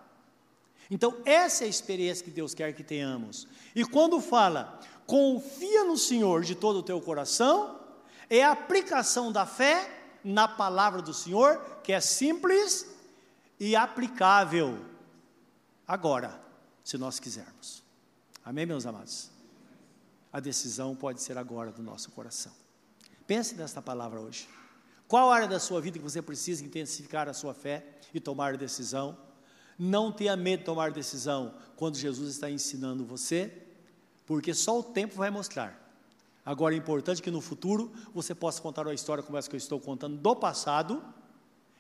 Então, 0.90 1.16
essa 1.26 1.64
é 1.64 1.68
a 1.68 1.70
experiência 1.70 2.24
que 2.24 2.32
Deus 2.32 2.54
quer 2.54 2.74
que 2.74 2.84
tenhamos. 2.84 3.48
E 3.76 3.84
quando 3.84 4.20
fala, 4.20 4.80
confia 5.06 5.84
no 5.86 5.98
Senhor 5.98 6.44
de 6.44 6.56
todo 6.56 6.78
o 6.78 6.84
teu 6.84 7.02
coração, 7.02 7.80
é 8.30 8.44
a 8.44 8.52
aplicação 8.52 9.32
da 9.32 9.46
fé 9.46 9.90
na 10.24 10.48
palavra 10.48 11.02
do 11.02 11.14
Senhor, 11.14 11.60
que 11.84 11.92
é 11.92 12.00
simples 12.00 12.88
e 13.60 13.76
aplicável 13.76 14.78
agora, 15.88 16.40
se 16.84 16.98
nós 16.98 17.20
quisermos. 17.20 17.84
Amém, 18.46 18.66
meus 18.66 18.86
amados? 18.86 19.33
A 20.34 20.40
decisão 20.40 20.96
pode 20.96 21.22
ser 21.22 21.38
agora 21.38 21.72
do 21.72 21.84
nosso 21.84 22.10
coração. 22.10 22.52
Pense 23.28 23.54
nesta 23.54 23.84
palavra 23.84 24.20
hoje. 24.20 24.50
Qual 25.08 25.32
área 25.32 25.48
da 25.48 25.60
sua 25.60 25.80
vida 25.80 26.00
que 26.00 26.04
você 26.04 26.24
precisa 26.24 26.66
intensificar 26.66 27.30
a 27.30 27.34
sua 27.34 27.54
fé 27.54 27.86
e 28.12 28.20
tomar 28.20 28.58
decisão? 28.58 29.16
Não 29.78 30.12
tenha 30.12 30.36
medo 30.36 30.62
de 30.62 30.66
tomar 30.66 30.92
decisão 30.92 31.54
quando 31.76 31.98
Jesus 31.98 32.32
está 32.32 32.50
ensinando 32.50 33.06
você, 33.06 33.62
porque 34.26 34.56
só 34.56 34.80
o 34.80 34.84
tempo 34.84 35.16
vai 35.16 35.30
mostrar. 35.30 35.80
Agora 36.44 36.74
é 36.74 36.78
importante 36.78 37.22
que 37.22 37.30
no 37.30 37.40
futuro 37.40 37.94
você 38.12 38.34
possa 38.34 38.60
contar 38.60 38.88
uma 38.88 38.94
história 38.94 39.24
como 39.24 39.38
essa 39.38 39.48
que 39.48 39.56
eu 39.56 39.60
estou 39.60 39.80
contando 39.80 40.18
do 40.18 40.36
passado 40.36 41.04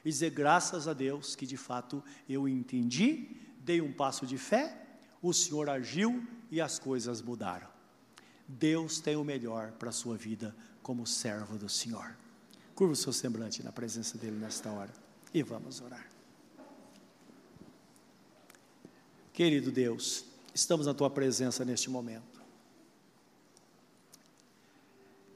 e 0.06 0.10
dizer 0.10 0.30
graças 0.30 0.88
a 0.88 0.94
Deus 0.94 1.36
que 1.36 1.48
de 1.48 1.58
fato 1.58 2.04
eu 2.30 2.48
entendi, 2.48 3.36
dei 3.60 3.82
um 3.82 3.92
passo 3.92 4.28
de 4.28 4.38
fé, 4.38 4.78
o 5.24 5.34
Senhor 5.34 5.70
agiu 5.70 6.24
e 6.52 6.62
as 6.62 6.78
coisas 6.78 7.20
mudaram. 7.20 7.73
Deus 8.48 9.00
tem 9.00 9.16
o 9.16 9.24
melhor 9.24 9.72
para 9.74 9.90
a 9.90 9.94
sua 9.94 10.16
vida 10.16 10.56
como 10.82 11.08
servo 11.08 11.58
do 11.58 11.70
Senhor. 11.70 12.16
Curva 12.76 12.94
o 12.94 12.96
seu 12.96 13.14
semblante 13.14 13.64
na 13.64 13.72
presença 13.72 14.18
dEle 14.18 14.38
nesta 14.38 14.70
hora 14.70 14.92
e 15.34 15.42
vamos 15.42 15.82
orar. 15.82 16.08
Querido 19.32 19.72
Deus, 19.72 20.26
estamos 20.54 20.86
na 20.86 20.94
tua 20.94 21.10
presença 21.10 21.66
neste 21.66 21.90
momento. 21.90 22.42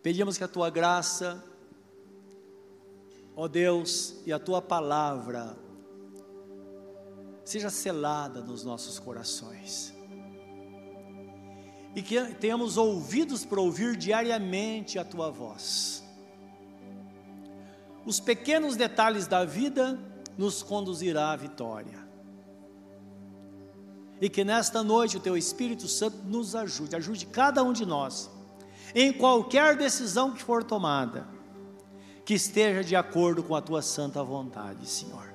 Pedimos 0.03 0.37
que 0.37 0.43
a 0.43 0.47
tua 0.47 0.69
graça, 0.69 1.43
ó 3.35 3.47
Deus, 3.47 4.15
e 4.25 4.31
a 4.31 4.39
tua 4.39 4.61
palavra 4.61 5.57
seja 7.43 7.69
selada 7.69 8.41
nos 8.41 8.63
nossos 8.63 8.99
corações 8.99 9.96
e 11.95 12.01
que 12.01 12.21
tenhamos 12.35 12.77
ouvidos 12.77 13.45
para 13.45 13.59
ouvir 13.59 13.95
diariamente 13.95 14.99
a 14.99 15.03
tua 15.03 15.31
voz. 15.31 16.03
Os 18.05 18.19
pequenos 18.19 18.75
detalhes 18.75 19.27
da 19.27 19.43
vida 19.43 19.99
nos 20.37 20.61
conduzirá 20.63 21.31
à 21.31 21.35
vitória. 21.35 22.07
E 24.21 24.29
que 24.29 24.43
nesta 24.43 24.83
noite 24.83 25.17
o 25.17 25.19
teu 25.19 25.35
Espírito 25.35 25.87
Santo 25.87 26.17
nos 26.25 26.55
ajude, 26.55 26.95
ajude 26.95 27.25
cada 27.25 27.63
um 27.63 27.73
de 27.73 27.85
nós, 27.85 28.29
em 28.95 29.11
qualquer 29.11 29.75
decisão 29.75 30.33
que 30.33 30.41
for 30.41 30.63
tomada, 30.63 31.27
que 32.25 32.33
esteja 32.33 32.83
de 32.83 32.95
acordo 32.95 33.43
com 33.43 33.55
a 33.55 33.61
tua 33.61 33.81
santa 33.81 34.23
vontade, 34.23 34.87
Senhor. 34.87 35.33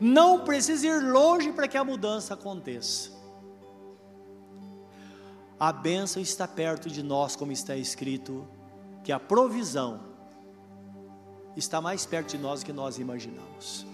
Não 0.00 0.40
precisa 0.40 0.86
ir 0.86 1.02
longe 1.12 1.52
para 1.52 1.68
que 1.68 1.76
a 1.76 1.84
mudança 1.84 2.34
aconteça 2.34 3.15
a 5.58 5.72
bênção 5.72 6.20
está 6.20 6.46
perto 6.46 6.90
de 6.90 7.02
nós, 7.02 7.34
como 7.34 7.50
está 7.50 7.74
escrito, 7.76 8.46
que 9.02 9.10
a 9.10 9.18
provisão 9.18 10.00
está 11.56 11.80
mais 11.80 12.04
perto 12.04 12.30
de 12.30 12.38
nós 12.38 12.60
do 12.60 12.66
que 12.66 12.72
nós 12.72 12.98
imaginamos. 12.98 13.86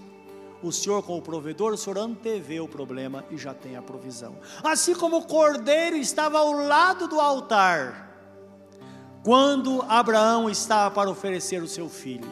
O 0.63 0.73
Senhor, 0.73 1.03
como 1.03 1.21
provedor, 1.23 1.73
o 1.73 1.77
Senhor 1.77 1.99
antevê 1.99 2.61
o 2.61 2.69
problema 2.69 3.25
e 3.31 3.37
já 3.37 3.53
tem 3.53 3.77
a 3.77 3.83
provisão. 3.83 4.37
Assim 4.63 4.95
como 4.95 5.19
o 5.19 5.27
cordeiro 5.27 5.97
estava 5.97 6.39
ao 6.39 6.53
lado 6.53 7.09
do 7.09 7.21
altar, 7.21 8.11
quando 9.25 9.83
Abraão 9.83 10.51
estava 10.51 10.93
para 10.93 11.11
oferecer 11.11 11.63
o 11.63 11.69
seu 11.69 11.89
filho, 11.89 12.31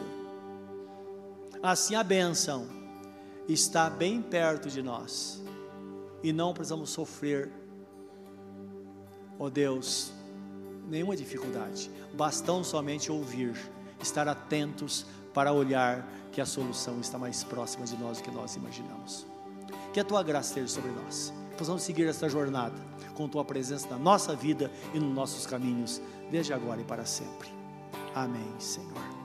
assim 1.63 1.95
a 1.95 2.03
bênção 2.03 2.67
está 3.47 3.89
bem 3.89 4.21
perto 4.21 4.69
de 4.69 4.81
nós 4.81 5.41
e 6.23 6.31
não 6.33 6.53
precisamos 6.53 6.89
sofrer 6.89 7.60
ó 9.41 9.45
oh 9.45 9.49
Deus, 9.49 10.13
nenhuma 10.87 11.15
dificuldade, 11.15 11.89
bastão 12.13 12.63
somente 12.63 13.11
ouvir, 13.11 13.55
estar 13.99 14.27
atentos 14.27 15.03
para 15.33 15.51
olhar 15.51 16.07
que 16.31 16.39
a 16.39 16.45
solução 16.45 16.99
está 16.99 17.17
mais 17.17 17.43
próxima 17.43 17.83
de 17.83 17.97
nós 17.97 18.19
do 18.19 18.23
que 18.23 18.29
nós 18.29 18.55
imaginamos. 18.55 19.25
Que 19.91 19.99
a 19.99 20.03
tua 20.03 20.21
graça 20.21 20.49
esteja 20.49 20.67
sobre 20.67 20.91
nós. 20.91 21.33
Possamos 21.57 21.81
seguir 21.81 22.07
esta 22.07 22.29
jornada 22.29 22.77
com 23.15 23.27
tua 23.27 23.43
presença 23.43 23.89
na 23.89 23.97
nossa 23.97 24.35
vida 24.35 24.71
e 24.93 24.99
nos 24.99 25.11
nossos 25.11 25.47
caminhos, 25.47 25.99
desde 26.29 26.53
agora 26.53 26.79
e 26.79 26.85
para 26.85 27.03
sempre. 27.03 27.49
Amém, 28.13 28.59
Senhor. 28.59 29.20